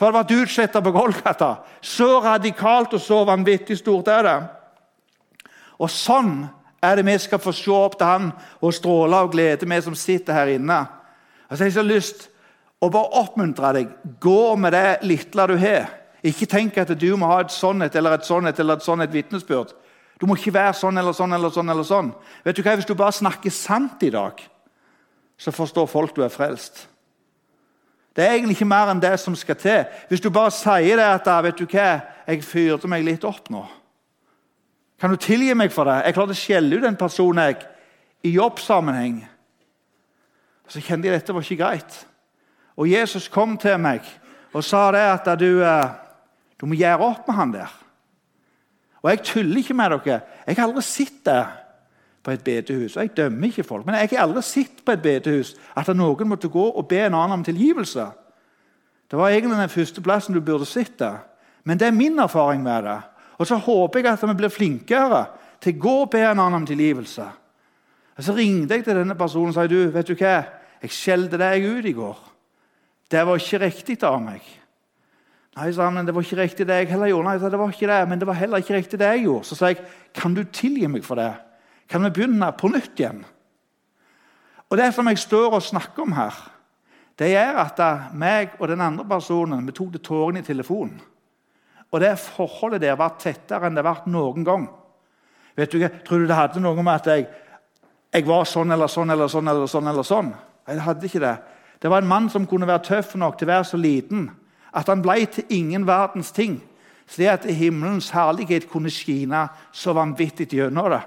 For 0.00 0.08
det 0.08 0.24
ble 0.30 0.44
utsletta 0.46 0.80
på 0.80 0.94
Golgata. 0.96 1.58
Så 1.84 2.22
radikalt 2.24 2.94
og 2.96 3.02
så 3.04 3.20
vanvittig 3.28 3.76
stort 3.78 4.08
er 4.08 4.24
det. 4.24 4.38
Og 5.80 5.92
sånn 5.92 6.46
er 6.80 6.96
det 6.96 7.04
vi 7.04 7.18
skal 7.20 7.42
få 7.42 7.52
se 7.52 7.72
opp 7.72 7.98
til 7.98 8.08
Han 8.08 8.30
og 8.60 8.72
stråle 8.74 9.16
av 9.16 9.28
glede, 9.32 9.68
vi 9.68 9.80
som 9.84 9.94
sitter 9.94 10.32
her 10.32 10.54
inne. 10.56 10.80
Og 11.50 11.58
Jeg 11.58 11.66
har 11.66 11.70
så 11.70 11.82
lyst 11.82 12.28
å 12.80 12.88
bare 12.88 13.20
oppmuntre 13.20 13.72
deg. 13.74 13.94
Gå 14.20 14.56
med 14.56 14.72
det 14.72 15.00
lille 15.02 15.46
du 15.50 15.56
har. 15.58 15.90
Ikke 16.22 16.46
tenk 16.46 16.76
at 16.78 16.92
du 17.00 17.16
må 17.16 17.26
ha 17.26 17.40
et 17.40 17.52
sånt 17.52 17.94
eller 17.96 18.14
et 18.14 18.24
sånt 18.24 18.58
eller 18.58 18.76
et 18.76 18.84
sånt 18.84 19.12
vitnesbyrd. 19.12 19.74
Du 20.20 20.26
må 20.28 20.36
ikke 20.36 20.52
være 20.52 20.76
sånn 20.76 21.00
eller 21.00 21.16
sånn 21.16 21.32
eller 21.32 21.50
sånn. 21.50 21.68
eller 21.72 21.84
sånn. 21.84 22.12
Vet 22.44 22.56
du 22.56 22.62
hva? 22.62 22.76
Hvis 22.76 22.88
du 22.88 22.94
bare 22.94 23.16
snakker 23.16 23.50
sant 23.50 24.02
i 24.04 24.10
dag, 24.12 24.40
så 25.40 25.52
forstår 25.52 25.88
folk 25.88 26.14
du 26.14 26.22
er 26.22 26.32
frelst. 26.32 26.86
Det 28.16 28.24
er 28.26 28.34
egentlig 28.36 28.58
ikke 28.58 28.68
mer 28.68 28.90
enn 28.92 29.00
det 29.00 29.14
som 29.22 29.36
skal 29.38 29.56
til. 29.56 29.84
Hvis 30.10 30.20
du 30.20 30.28
bare 30.30 30.52
sier 30.52 30.98
det 31.00 31.06
at 31.06 31.28
vet 31.44 31.56
du 31.56 31.64
hva, 31.64 32.02
jeg 32.26 32.44
fyrte 32.44 32.88
meg 32.90 33.04
litt 33.06 33.24
opp 33.24 33.48
nå. 33.50 33.64
Kan 35.00 35.14
du 35.14 35.16
tilgi 35.16 35.54
meg 35.56 35.72
for 35.72 35.88
det? 35.88 36.02
Jeg 36.04 36.14
klarte 36.18 36.36
å 36.36 36.40
skjelle 36.40 36.76
ut 36.76 36.84
en 36.84 37.00
person 37.00 37.38
jeg, 37.40 37.62
i 38.28 38.34
jobbsammenheng. 38.34 39.22
Så 40.70 40.82
kjente 40.82 41.08
jeg 41.08 41.16
at 41.16 41.24
dette 41.24 41.34
var 41.34 41.44
ikke 41.44 41.62
greit. 41.64 41.96
Og 42.78 42.88
Jesus 42.88 43.28
kom 43.28 43.56
til 43.58 43.78
meg 43.82 44.06
og 44.54 44.64
sa 44.66 44.88
det 44.94 45.02
at 45.02 45.26
du, 45.38 45.62
eh, 45.62 45.90
du 46.60 46.66
må 46.66 46.78
gjøre 46.78 47.06
opp 47.10 47.26
med 47.28 47.36
han 47.36 47.54
der. 47.54 47.72
Og 49.02 49.10
jeg 49.10 49.24
tuller 49.24 49.62
ikke 49.62 49.74
med 49.74 49.90
dere. 49.90 50.20
Jeg 50.46 50.56
har 50.56 50.68
aldri 50.68 50.82
sett 50.84 51.24
det 51.24 51.42
på 52.22 52.30
et 52.30 52.44
bedehus. 52.44 52.96
og 52.96 53.02
Jeg 53.02 53.16
dømmer 53.16 53.48
ikke 53.48 53.64
folk, 53.64 53.86
men 53.86 53.94
jeg 53.94 54.10
har 54.12 54.26
aldri 54.26 54.42
sett 54.42 54.84
på 54.84 54.92
et 54.92 55.02
bedehus 55.02 55.54
at 55.76 55.88
noen 55.96 56.28
måtte 56.28 56.48
gå 56.48 56.66
og 56.70 56.88
be 56.88 57.00
en 57.06 57.14
annen 57.14 57.38
om 57.38 57.44
tilgivelse. 57.44 58.06
Det 59.10 59.18
var 59.18 59.28
egentlig 59.28 59.58
den 59.58 59.68
første 59.68 60.00
plassen 60.00 60.34
du 60.34 60.40
burde 60.40 60.66
sett 60.66 60.98
det. 60.98 61.16
Men 61.64 61.78
det 61.78 61.86
er 61.86 61.96
min 61.96 62.18
erfaring 62.18 62.62
med 62.62 62.84
det. 62.84 63.00
Og 63.38 63.46
så 63.46 63.56
håper 63.56 64.00
jeg 64.00 64.12
at 64.12 64.28
vi 64.28 64.34
blir 64.34 64.52
flinkere 64.52 65.24
til 65.60 65.74
å 65.74 65.80
gå 65.80 65.94
og 66.02 66.10
be 66.10 66.20
en 66.22 66.38
annen 66.38 66.60
om 66.62 66.66
tilgivelse. 66.66 67.24
Og 68.16 68.24
Så 68.24 68.32
ringte 68.36 68.74
jeg 68.74 68.84
til 68.84 68.96
denne 68.96 69.14
personen 69.14 69.48
og 69.48 69.54
sa 69.54 69.66
du, 69.66 69.90
vet 69.90 70.06
du 70.06 70.14
hva, 70.14 70.42
jeg 70.80 70.94
skjelte 70.94 71.38
deg 71.40 71.66
ut 71.66 71.88
i 71.88 71.96
går. 71.96 72.18
Det 73.10 73.22
var 73.26 73.40
ikke 73.40 73.62
riktig 73.64 73.98
av 74.06 74.20
meg. 74.22 74.44
Nei, 75.58 75.66
sa 75.74 75.88
han, 75.88 75.96
men 75.98 76.06
det 76.06 76.14
var 76.14 76.24
ikke 76.24 76.38
riktig 76.38 76.66
det 76.68 76.76
jeg 76.78 76.92
heller 76.92 77.10
gjorde. 77.10 77.26
Nei, 77.26 77.38
sa, 77.42 77.50
det 77.50 77.58
var 77.58 77.74
ikke 77.74 77.90
det, 77.90 78.00
men 78.08 78.20
det 78.20 78.28
var 78.28 78.38
heller 78.38 78.62
ikke 78.62 78.76
riktig 78.76 79.00
det 79.00 79.10
jeg 79.10 79.24
gjorde. 79.26 79.48
Så 79.48 79.58
sa 79.58 79.72
jeg, 79.72 79.82
kan 80.14 80.36
du 80.36 80.44
tilgi 80.46 80.88
meg 80.88 81.04
for 81.04 81.18
det? 81.18 81.32
Kan 81.90 82.06
vi 82.06 82.12
begynne 82.14 82.52
på 82.56 82.70
nytt 82.70 83.02
igjen? 83.02 83.24
Og 84.70 84.78
Det 84.78 84.92
som 84.94 85.08
jeg 85.10 85.18
står 85.18 85.56
og 85.56 85.62
snakker 85.66 86.06
om 86.06 86.12
her, 86.14 86.36
det 87.18 87.32
er 87.36 87.58
at 87.58 87.80
meg 88.16 88.54
og 88.60 88.68
den 88.70 88.80
andre 88.80 89.04
personen 89.04 89.66
vi 89.66 89.74
tok 89.76 89.90
det 89.92 90.04
tårene 90.06 90.40
i 90.40 90.46
telefonen. 90.46 91.00
Og 91.90 92.00
det 92.00 92.14
forholdet 92.22 92.84
der 92.84 92.94
var 92.96 93.18
tettere 93.18 93.66
enn 93.66 93.74
det 93.74 93.82
har 93.82 93.90
vært 93.90 94.06
noen 94.06 94.46
gang. 94.46 94.68
Vet 95.58 95.72
du 95.74 95.82
Tror 96.06 96.22
du 96.22 96.28
det 96.30 96.38
hadde 96.38 96.62
noe 96.62 96.78
med 96.78 96.94
at 96.94 97.10
jeg, 97.10 97.26
jeg 98.14 98.26
var 98.28 98.46
sånn 98.46 98.70
eller 98.70 98.86
sånn 98.86 99.10
eller 99.10 99.28
sånn? 99.28 99.50
eller 99.50 99.66
sånn 99.66 99.90
eller 99.90 100.06
sånn? 100.06 100.30
Jeg 100.68 100.82
hadde 100.82 101.06
ikke 101.06 101.22
det. 101.22 101.36
Det 101.82 101.90
var 101.90 102.02
en 102.02 102.08
mann 102.08 102.28
som 102.30 102.46
kunne 102.46 102.66
være 102.66 102.84
tøff 102.84 103.14
nok 103.14 103.38
til 103.38 103.48
å 103.48 103.52
være 103.54 103.64
så 103.64 103.80
liten 103.80 104.28
at 104.76 104.86
han 104.86 105.02
ble 105.02 105.24
til 105.26 105.44
ingen 105.50 105.86
verdens 105.86 106.30
ting, 106.30 106.60
slik 107.10 107.28
at 107.32 107.46
himmelens 107.50 108.12
herlighet 108.14 108.68
kunne 108.70 108.90
skine 108.90 109.48
så 109.72 109.94
vanvittig 109.96 110.46
gjennom 110.52 110.90
det. 110.92 111.00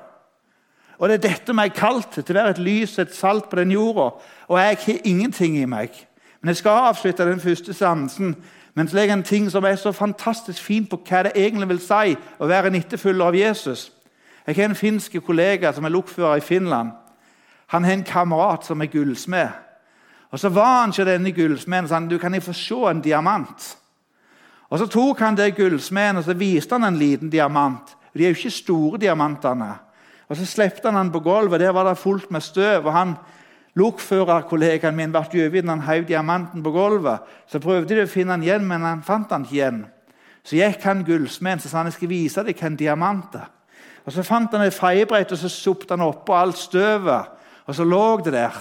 Og 0.97 1.09
Det 1.09 1.15
er 1.15 1.29
dette 1.29 1.53
vi 1.53 1.63
er 1.63 1.75
kalt 1.75 2.11
til, 2.11 2.35
å 2.35 2.39
være 2.39 2.49
et 2.57 2.59
lys, 2.59 2.97
et 2.99 3.15
salt 3.15 3.49
på 3.49 3.55
den 3.55 3.71
jorda. 3.71 4.09
Og 4.47 4.59
jeg 4.59 4.77
har 4.85 4.99
ingenting 5.03 5.57
i 5.57 5.65
meg. 5.65 5.95
Men 6.41 6.51
jeg 6.51 6.57
skal 6.57 6.89
avslutte 6.91 7.25
den 7.25 7.39
første 7.39 7.73
seansen 7.73 8.35
men 8.73 8.87
så 8.87 8.95
legger 8.95 9.13
en 9.13 9.23
ting 9.23 9.51
som 9.51 9.63
er 9.63 9.75
så 9.75 9.91
fantastisk 9.91 10.61
fint 10.61 10.89
på 10.89 10.97
hva 11.09 11.23
det 11.27 11.35
egentlig 11.35 11.69
vil 11.69 11.81
si 11.83 12.15
å 12.41 12.49
være 12.49 12.71
en 12.71 12.79
etterfølger 12.79 13.25
av 13.25 13.37
Jesus. 13.37 13.91
Jeg 14.47 14.55
har 14.55 14.71
en 14.71 14.75
finsk 14.75 15.19
kollega 15.25 15.71
som 15.73 15.85
er 15.85 15.93
lokfører 15.93 16.41
i 16.41 16.45
Finland. 16.45 16.91
Han 17.73 17.83
har 17.83 17.91
en 17.91 18.03
kamerat 18.03 18.65
som 18.65 18.81
er 18.81 18.91
gullsmed. 18.93 19.49
Og 20.31 20.39
Så 20.39 20.49
var 20.49 20.81
han 20.81 20.89
ikke 20.89 21.05
denne 21.05 21.31
gullsmeden 21.31 21.87
sa 21.87 21.95
han, 21.95 22.07
du 22.09 22.17
kan 22.17 22.41
få 22.41 22.53
se 22.53 22.75
en 22.89 23.01
diamant. 23.01 23.77
Og 24.69 24.79
Så 24.79 24.87
tok 24.87 25.19
han 25.19 25.37
det 25.37 25.55
gullsmeden 25.55 26.17
og 26.17 26.23
så 26.23 26.33
viste 26.33 26.75
han 26.75 26.83
en 26.83 26.97
liten 26.97 27.29
diamant. 27.29 27.97
De 28.13 28.25
er 28.25 28.29
jo 28.29 28.37
ikke 28.37 28.49
store 28.49 28.99
diamantene. 28.99 29.73
Og 30.29 30.37
Så 30.37 30.45
slepte 30.45 30.91
han 30.91 30.95
den 30.95 31.11
på 31.11 31.19
gulvet. 31.19 31.59
Der 31.59 31.69
var 31.71 31.83
det 31.89 31.97
fullt 31.97 32.31
med 32.31 32.41
støv. 32.41 32.85
og 32.85 32.93
han 32.93 33.15
Lokførerkollegaen 33.75 34.95
min 34.95 35.11
ble 35.11 35.19
overgitt 35.19 35.69
han 35.69 35.81
heiv 35.81 36.05
diamanten 36.05 36.63
på 36.63 36.71
gulvet. 36.71 37.19
Så 37.47 37.59
prøvde 37.59 37.95
de 37.95 38.03
å 38.03 38.09
finne 38.09 38.35
den 38.35 38.43
igjen, 38.43 38.67
men 38.67 38.81
han 38.81 39.01
fant 39.01 39.29
den 39.29 39.47
ikke 39.47 39.53
igjen. 39.53 39.85
Så 40.43 40.55
gikk 40.55 40.83
han 40.83 41.03
gullsmeden 41.03 41.63
og 41.63 41.69
sa 41.69 41.77
han, 41.77 41.89
jeg 41.89 41.93
skal 41.93 42.09
vise 42.09 42.43
deg 42.43 42.59
hva 42.59 42.67
en 42.69 42.75
diamant 42.77 43.35
er. 43.35 43.49
Og 44.05 44.11
Så 44.13 44.23
fant 44.23 44.51
han 44.51 44.61
et 44.61 44.75
feiebrett 44.75 45.31
og 45.31 45.37
så 45.39 45.49
sopte 45.49 45.95
han 45.95 46.05
oppå 46.05 46.35
alt 46.35 46.57
støvet. 46.57 47.25
Og 47.65 47.75
så 47.75 47.83
lå 47.83 48.17
det 48.25 48.33
der. 48.33 48.57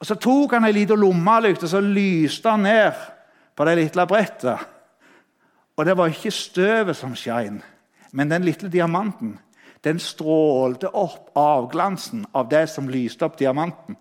Og 0.00 0.06
Så 0.06 0.14
tok 0.14 0.52
han 0.52 0.64
ei 0.66 0.72
lita 0.72 0.94
lommelykt 0.98 1.62
og 1.62 1.70
så 1.70 1.80
lyste 1.80 2.50
han 2.50 2.64
ned 2.66 2.92
på 3.56 3.64
det 3.64 3.76
lille 3.78 4.06
brettet. 4.06 4.58
Og 5.76 5.86
det 5.86 5.96
var 5.96 6.10
ikke 6.10 6.30
støvet 6.30 6.96
som 6.96 7.14
skein, 7.16 7.62
men 8.12 8.30
den 8.30 8.44
lille 8.44 8.68
diamanten 8.68 9.38
den 9.84 9.98
strålte 9.98 10.90
opp 10.94 11.32
avglansen 11.38 12.26
av 12.38 12.48
det 12.50 12.68
som 12.70 12.90
lyste 12.90 13.26
opp 13.26 13.38
diamanten. 13.38 13.96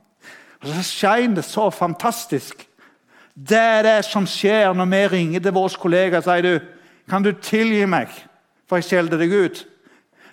Og 0.61 0.67
Så 0.67 0.83
skein 0.85 1.35
det 1.35 1.45
så 1.45 1.69
fantastisk. 1.69 2.67
Det 3.33 3.57
er 3.57 3.83
det 3.83 4.05
som 4.05 4.27
skjer 4.27 4.73
når 4.73 4.89
vi 4.91 5.07
ringer 5.07 5.39
til 5.39 5.55
vår 5.55 5.77
kollega 5.81 6.17
og 6.17 6.23
sier 6.23 6.43
du, 6.45 6.59
kan 7.09 7.23
du 7.23 7.31
tilgi 7.33 7.85
meg 7.85 8.11
for 8.69 8.77
jeg 8.77 8.87
skjelte 8.87 9.17
deg 9.17 9.33
ut. 9.33 9.65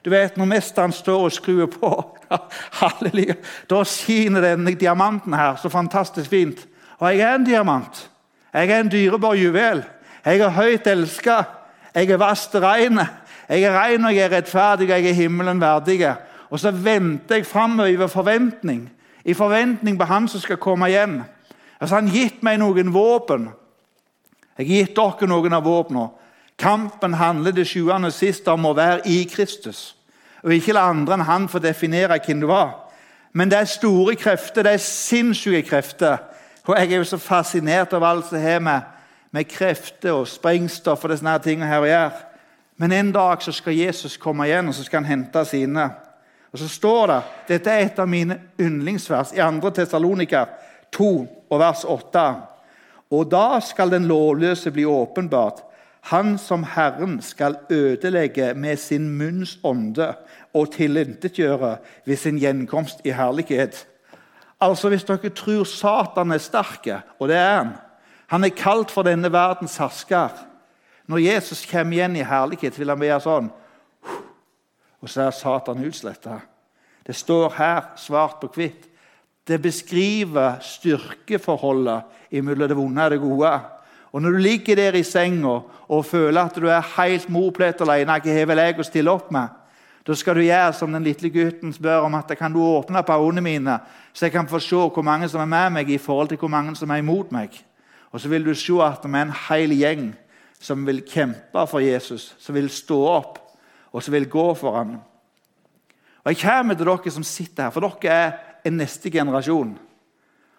Du 0.08 0.14
vet, 0.14 0.36
Når 0.36 0.44
mesteren 0.44 0.92
står 0.92 1.24
og 1.26 1.32
skrur 1.32 1.66
på, 1.66 1.88
halleluja, 2.80 3.34
da 3.68 3.82
skiner 3.84 4.40
denne 4.40 4.72
diamanten 4.72 5.34
her 5.36 5.58
så 5.60 5.68
fantastisk 5.68 6.30
fint. 6.30 6.62
Og 6.96 7.10
jeg 7.12 7.20
er 7.20 7.34
en 7.34 7.44
diamant. 7.44 7.98
Jeg 8.54 8.70
er 8.70 8.80
en 8.80 8.88
dyrebar 8.88 9.36
juvel. 9.36 9.82
Jeg 10.24 10.40
er 10.40 10.54
høyt 10.56 10.86
elska. 10.86 11.42
Jeg 11.94 12.08
er 12.08 12.16
vast 12.16 12.54
rein. 12.56 13.02
Jeg 13.48 13.66
er 13.68 13.76
rein 13.76 14.04
og 14.04 14.14
jeg 14.16 14.24
er 14.24 14.32
rettferdig, 14.38 14.88
og 14.88 14.96
jeg 14.96 15.10
er 15.10 15.18
himmelen 15.18 15.60
verdig. 15.60 16.14
Og 16.48 16.60
så 16.60 16.72
venter 16.72 17.42
jeg 17.42 17.46
framover 17.46 17.92
i 17.92 18.08
forventning, 18.08 18.88
i 19.24 19.34
forventning 19.34 19.98
på 19.98 20.08
Han 20.08 20.28
som 20.28 20.40
skal 20.40 20.56
komme 20.56 20.88
igjen. 20.88 21.20
Altså, 21.80 22.00
han 22.00 22.08
gitt 22.08 22.40
meg 22.42 22.62
noen 22.64 22.94
våpen. 22.94 23.50
Jeg 24.56 24.64
har 24.64 24.72
gitt 24.72 24.96
dere 24.96 25.28
noen 25.28 25.52
av 25.52 25.68
våpnene. 25.68 26.08
Kampen 26.58 27.14
handler 27.14 27.52
det 27.52 27.68
sjuende 27.68 28.08
og 28.08 28.16
sist 28.16 28.48
om 28.48 28.64
å 28.64 28.74
være 28.74 29.04
i 29.04 29.20
Kristus. 29.28 29.97
Og 30.42 30.54
ikke 30.54 30.74
la 30.76 30.88
andre 30.90 31.18
enn 31.18 31.26
han 31.26 31.48
få 31.50 31.60
definere 31.62 32.20
hvem 32.24 32.40
du 32.40 32.46
var. 32.50 32.74
Men 33.32 33.50
det 33.50 33.58
er 33.58 33.70
store 33.70 34.14
krefter, 34.16 34.62
det 34.62 34.72
er 34.72 34.82
sinnssyke 34.82 35.62
krefter. 35.68 36.18
Og 36.66 36.76
jeg 36.76 36.92
er 36.92 37.00
jo 37.00 37.04
så 37.08 37.18
fascinert 37.18 37.92
av 37.96 38.04
alt 38.04 38.28
som 38.28 38.40
har 38.40 38.60
med, 38.60 38.80
med 39.30 39.48
krefter 39.48 40.12
og 40.12 40.28
sprengstoff 40.28 41.04
og 41.04 41.12
disse 41.12 41.38
tingene 41.44 41.68
her 41.70 41.84
å 41.84 41.88
gjøre. 41.88 42.24
Men 42.78 42.92
en 42.92 43.12
dag 43.12 43.42
så 43.42 43.52
skal 43.52 43.76
Jesus 43.76 44.16
komme 44.20 44.46
igjen 44.46 44.68
og 44.70 44.76
så 44.76 44.84
skal 44.86 45.02
han 45.02 45.10
hente 45.10 45.44
sine. 45.48 45.88
Og 46.52 46.60
så 46.60 46.68
står 46.68 47.06
det 47.10 47.18
Dette 47.48 47.72
er 47.72 47.86
et 47.86 47.98
av 47.98 48.08
mine 48.08 48.38
yndlingsvers 48.60 49.34
i 49.36 49.42
2. 49.42 49.70
Tessalonika 49.74 50.46
2 50.94 51.10
og 51.50 51.60
vers 51.60 51.84
8. 51.84 52.26
Og 53.10 53.30
da 53.30 53.60
skal 53.64 53.90
den 53.90 54.06
lovløse 54.08 54.70
bli 54.70 54.84
åpenbart, 54.84 55.64
han 56.08 56.38
som 56.40 56.64
Herren 56.64 57.18
skal 57.22 57.58
ødelegge 57.70 58.54
med 58.54 58.76
sin 58.80 59.10
munns 59.18 59.58
ånde 59.64 60.14
og 60.56 60.70
tilintetgjøre 60.72 61.74
ved 62.06 62.16
sin 62.16 62.38
gjenkomst 62.40 63.04
i 63.04 63.12
herlighet. 63.12 63.86
Altså 64.60 64.88
Hvis 64.88 65.04
dere 65.04 65.28
tror 65.28 65.64
Satan 65.64 66.32
er 66.32 66.38
sterk, 66.38 66.88
og 67.18 67.28
det 67.28 67.36
er 67.36 67.56
han 67.58 67.76
Han 68.28 68.44
er 68.44 68.48
kalt 68.48 68.90
for 68.90 69.02
denne 69.02 69.32
verdens 69.32 69.76
hersker. 69.76 70.28
Når 71.06 71.18
Jesus 71.18 71.66
kommer 71.66 71.92
igjen 71.92 72.16
i 72.16 72.24
herlighet, 72.24 72.78
vil 72.78 72.88
han 72.88 73.00
være 73.00 73.20
sånn 73.20 73.50
Og 75.00 75.08
så 75.08 75.22
er 75.22 75.30
Satan 75.30 75.84
utsletta. 75.84 76.40
Det 77.06 77.16
står 77.16 77.54
her 77.56 77.82
svart 77.96 78.40
på 78.40 78.50
hvitt. 78.54 78.88
Det 79.48 79.62
beskriver 79.62 80.58
styrkeforholdet 80.60 82.02
mellom 82.42 82.68
det 82.68 82.76
vonde 82.76 83.04
og 83.04 83.10
det 83.10 83.20
gode. 83.20 83.60
Og 84.12 84.22
Når 84.22 84.30
du 84.30 84.38
ligger 84.38 84.76
der 84.76 84.96
i 84.96 85.02
senga 85.02 85.60
og 85.88 86.04
føler 86.04 86.40
at 86.40 86.56
du 86.56 86.66
er 86.66 86.94
helt 86.96 87.28
morplett 87.28 87.80
alene, 87.80 88.20
hva 88.20 88.34
har 88.38 88.46
vel 88.46 88.58
jeg 88.58 88.78
å 88.78 88.86
stille 88.86 89.12
opp 89.12 89.32
med? 89.32 89.48
Da 90.08 90.14
skal 90.16 90.38
du 90.38 90.40
gjøre 90.40 90.72
som 90.72 90.92
den 90.92 91.04
lille 91.04 91.28
gutten 91.28 91.72
spør 91.72 92.06
om 92.06 92.14
at 92.16 92.30
kan 92.38 92.52
du 92.52 92.62
åpne 92.64 93.02
på 93.04 93.12
øynene 93.12 93.44
mine, 93.44 93.74
så 94.12 94.24
jeg 94.24 94.32
kan 94.32 94.48
få 94.48 94.58
se 94.58 94.76
hvor 94.76 95.04
mange 95.04 95.28
som 95.28 95.40
er 95.40 95.50
med 95.50 95.74
meg 95.74 95.90
i 95.90 95.98
forhold 95.98 96.28
til 96.28 96.40
hvor 96.40 96.48
mange 96.48 96.72
som 96.76 96.90
er 96.90 97.02
imot 97.02 97.32
meg. 97.32 97.52
Og 98.10 98.20
så 98.20 98.28
vil 98.28 98.44
du 98.44 98.54
se 98.54 98.72
at 98.80 99.04
vi 99.04 99.12
er 99.18 99.26
en 99.26 99.36
hel 99.48 99.74
gjeng 99.76 100.08
som 100.60 100.86
vil 100.86 101.02
kjempe 101.04 101.66
for 101.68 101.84
Jesus, 101.84 102.34
som 102.38 102.56
vil 102.56 102.70
stå 102.72 103.02
opp 103.04 103.38
og 103.92 104.02
som 104.02 104.14
vil 104.14 104.28
gå 104.28 104.54
for 104.54 104.78
ham. 104.78 104.96
Og 106.24 106.32
Jeg 106.32 106.40
kommer 106.40 106.74
til 106.74 106.86
dere 106.86 107.10
som 107.10 107.22
sitter 107.22 107.62
her, 107.62 107.70
for 107.70 107.80
dere 107.84 108.12
er 108.12 108.32
en 108.64 108.80
neste 108.80 109.10
generasjon. 109.10 109.78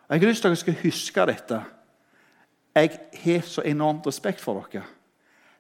Og 0.08 0.16
Jeg 0.16 0.22
har 0.22 0.28
lyst 0.28 0.42
til 0.42 0.48
at 0.48 0.52
dere 0.52 0.62
skal 0.62 0.82
huske 0.84 1.26
dette. 1.26 1.62
Jeg 2.76 3.00
har 3.24 3.42
så 3.42 3.62
enormt 3.66 4.08
respekt 4.08 4.42
for 4.42 4.62
dere. 4.62 4.84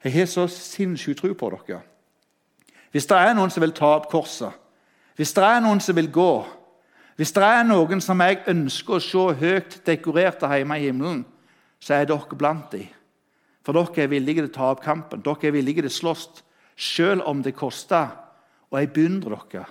Jeg 0.03 0.13
har 0.13 0.25
så 0.25 0.47
sinnssykt 0.47 1.19
tro 1.19 1.33
på 1.33 1.49
dere. 1.55 1.81
Hvis 2.91 3.05
det 3.05 3.17
er 3.17 3.33
noen 3.37 3.51
som 3.53 3.61
vil 3.61 3.75
ta 3.75 3.95
opp 3.97 4.07
korset, 4.09 4.53
hvis 5.15 5.33
det 5.35 5.43
er 5.43 5.59
noen 5.61 5.81
som 5.83 5.97
vil 5.97 6.07
gå, 6.11 6.31
hvis 7.19 7.33
det 7.35 7.43
er 7.43 7.65
noen 7.67 7.99
som 8.01 8.21
jeg 8.23 8.39
ønsker 8.47 8.95
å 8.95 9.03
se 9.03 9.23
høyt 9.41 9.81
dekorerte 9.85 10.47
hjemme 10.47 10.77
i 10.79 10.85
himmelen, 10.87 11.25
så 11.79 11.97
er 11.97 12.07
dere 12.07 12.37
blant 12.39 12.71
dem. 12.71 12.87
For 13.65 13.75
dere 13.75 14.05
er 14.05 14.13
villige 14.13 14.45
til 14.45 14.47
å 14.49 14.55
ta 14.55 14.69
opp 14.71 14.79
kampen. 14.85 15.21
Dere 15.25 15.49
er 15.49 15.57
villige 15.57 15.83
til 15.83 15.91
å 15.91 15.97
slåss, 15.97 16.29
selv 16.79 17.27
om 17.27 17.43
det 17.43 17.57
koster. 17.59 18.07
Og 18.71 18.79
jeg 18.79 18.93
beundrer 18.95 19.43
dere. 19.51 19.65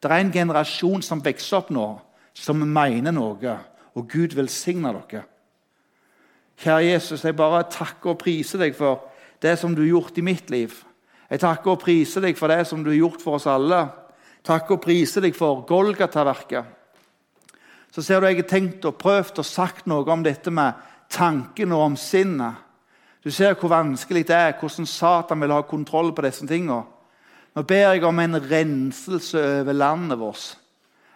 Det 0.00 0.10
er 0.10 0.24
en 0.24 0.32
generasjon 0.32 1.04
som 1.04 1.22
vokser 1.24 1.60
opp 1.60 1.70
nå, 1.72 1.86
som 2.32 2.64
mener 2.64 3.12
noe. 3.12 3.58
Og 3.94 4.08
Gud 4.08 4.34
velsigner 4.36 4.96
dere. 5.04 5.26
Kjære 6.60 6.92
Jesus, 6.92 7.24
jeg 7.24 7.36
bare 7.36 7.64
takker 7.70 8.14
og 8.14 8.20
priser 8.20 8.62
deg 8.62 8.76
for 8.78 9.08
det 9.42 9.56
som 9.58 9.74
du 9.74 9.82
har 9.82 9.90
gjort 9.96 10.18
i 10.18 10.24
mitt 10.24 10.50
liv. 10.50 10.72
Jeg 11.30 11.42
takker 11.42 11.74
og 11.74 11.82
priser 11.82 12.24
deg 12.24 12.38
for 12.38 12.52
det 12.52 12.62
som 12.68 12.84
du 12.84 12.92
har 12.92 13.00
gjort 13.00 13.22
for 13.24 13.38
oss 13.38 13.48
alle. 13.50 13.80
Takker 14.44 14.76
og 14.76 14.84
priser 14.84 15.24
deg 15.24 15.36
for 15.36 15.64
Golgata-verket. 15.66 16.64
Så 17.94 18.02
ser 18.02 18.20
du 18.20 18.26
jeg 18.28 18.40
har 18.42 18.48
tenkt 18.50 18.84
og 18.88 18.98
prøvd 18.98 19.40
og 19.40 19.46
sagt 19.46 19.86
noe 19.90 20.06
om 20.10 20.22
dette 20.24 20.50
med 20.50 20.78
tanken 21.12 21.72
og 21.72 21.88
om 21.90 21.96
sinnet. 21.98 22.60
Du 23.24 23.30
ser 23.32 23.54
hvor 23.56 23.72
vanskelig 23.72 24.26
det 24.28 24.36
er, 24.36 24.56
hvordan 24.60 24.86
Satan 24.86 25.40
vil 25.40 25.54
ha 25.54 25.62
kontroll 25.64 26.12
på 26.12 26.24
disse 26.26 26.46
tingene. 26.46 26.82
Nå 27.54 27.62
ber 27.62 27.94
jeg 27.94 28.02
om 28.04 28.18
en 28.18 28.36
renselse 28.50 29.38
over 29.60 29.72
landet 29.72 30.18
vårt. 30.18 30.56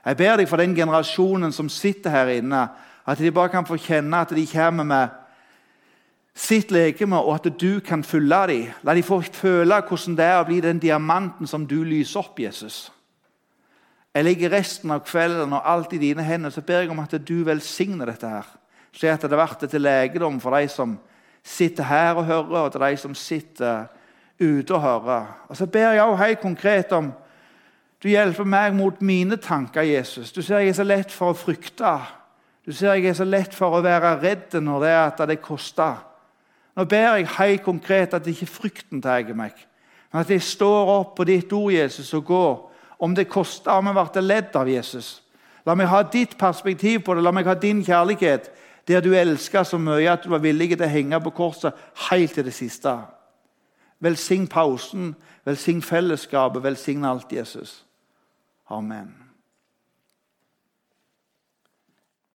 Jeg 0.07 0.17
ber 0.17 0.39
deg 0.39 0.49
for 0.49 0.63
den 0.63 0.77
generasjonen 0.77 1.53
som 1.53 1.69
sitter 1.69 2.15
her 2.15 2.31
inne, 2.39 2.63
at 3.05 3.19
de 3.19 3.33
bare 3.35 3.51
kan 3.53 3.67
få 3.67 3.77
kjenne 3.77 4.23
at 4.23 4.33
de 4.37 4.47
kommer 4.47 4.87
med 4.87 5.18
sitt 6.49 6.71
legeme, 6.73 7.19
og 7.21 7.35
at 7.35 7.49
du 7.61 7.81
kan 7.85 8.05
fylle 8.05 8.41
dem. 8.49 8.71
La 8.87 8.95
de 8.97 9.05
få 9.05 9.21
føle 9.23 9.83
hvordan 9.85 10.17
det 10.17 10.25
er 10.25 10.39
å 10.41 10.47
bli 10.49 10.61
den 10.65 10.81
diamanten 10.81 11.49
som 11.51 11.67
du 11.69 11.83
lyser 11.85 12.23
opp, 12.23 12.41
Jesus. 12.41 12.89
Jeg 14.15 14.25
ligger 14.25 14.55
resten 14.57 14.91
av 14.91 15.05
kvelden 15.07 15.53
og 15.53 15.67
alt 15.69 15.93
i 15.95 16.01
dine 16.01 16.25
hender, 16.25 16.51
så 16.51 16.65
ber 16.65 16.83
jeg 16.83 16.91
om 16.91 17.05
at 17.05 17.15
du 17.23 17.37
velsigner 17.45 18.09
dette. 18.09 18.29
her. 18.29 18.47
Så 18.93 19.07
at 19.07 19.23
det 19.23 19.31
har 19.31 19.47
vært 19.47 19.69
til 19.71 19.85
legedom 19.85 20.41
for 20.41 20.57
de 20.57 20.69
som 20.69 20.99
sitter 21.45 21.85
her 21.85 22.17
og 22.17 22.25
hører, 22.25 22.65
og 22.65 22.73
til 22.73 22.81
de 22.81 22.97
som 22.97 23.15
sitter 23.15 23.87
ute 24.41 24.75
og 24.75 24.81
hører. 24.81 25.27
Og 25.49 25.57
Så 25.57 25.67
ber 25.67 25.93
jeg 25.93 26.03
også 26.03 26.25
helt 26.25 26.41
konkret 26.41 26.93
om 26.93 27.13
du 28.03 28.09
hjelper 28.09 28.45
meg 28.45 28.75
mot 28.75 29.03
mine 29.03 29.37
tanker, 29.37 29.83
Jesus. 29.83 30.33
Du 30.33 30.43
ser 30.43 30.59
jeg 30.59 30.69
er 30.69 30.73
så 30.79 30.85
lett 30.87 31.13
for 31.13 31.33
å 31.33 31.37
frykte. 31.37 31.99
Du 32.67 32.73
ser 32.73 32.95
jeg 32.95 33.11
er 33.11 33.15
så 33.15 33.25
lett 33.25 33.55
for 33.55 33.75
å 33.75 33.83
være 33.83 34.21
redd 34.23 34.55
når 34.63 34.81
det 34.81 34.89
er 34.89 35.03
at 35.03 35.23
det 35.29 35.41
koster. 35.43 36.08
Nå 36.79 36.85
ber 36.87 37.17
jeg 37.17 37.27
helt 37.39 37.63
konkret 37.67 38.15
at 38.15 38.27
ikke 38.31 38.47
frykten 38.47 39.03
tar 39.03 39.27
meg, 39.35 39.57
men 40.13 40.21
at 40.23 40.31
jeg 40.31 40.45
står 40.47 40.93
opp 40.93 41.17
på 41.19 41.27
ditt 41.27 41.53
ord, 41.53 41.73
Jesus, 41.75 42.13
og 42.15 42.25
går. 42.25 42.55
Om 42.99 43.15
det 43.15 43.29
koster 43.31 43.75
om 43.75 43.91
vi 43.91 43.95
blir 43.99 44.23
ledd 44.23 44.55
av 44.57 44.71
Jesus. 44.71 45.23
La 45.67 45.75
meg 45.75 45.91
ha 45.91 46.03
ditt 46.03 46.39
perspektiv 46.39 47.03
på 47.05 47.15
det. 47.15 47.23
La 47.23 47.35
meg 47.35 47.47
ha 47.47 47.55
din 47.55 47.83
kjærlighet. 47.85 48.49
Der 48.89 49.03
du 49.05 49.13
elsker 49.13 49.67
så 49.69 49.79
mye 49.79 50.09
at 50.09 50.25
du 50.25 50.31
var 50.33 50.41
villig 50.41 50.71
til 50.73 50.87
å 50.87 50.89
henge 50.89 51.21
på 51.21 51.35
korset 51.37 51.77
helt 52.09 52.33
til 52.35 52.47
det 52.47 52.55
siste. 52.57 52.95
Velsign 54.01 54.49
pausen, 54.49 55.13
velsign 55.45 55.83
fellesskapet, 55.83 56.63
velsign 56.65 57.05
alt, 57.05 57.33
Jesus. 57.33 57.83
Amen. 58.71 59.28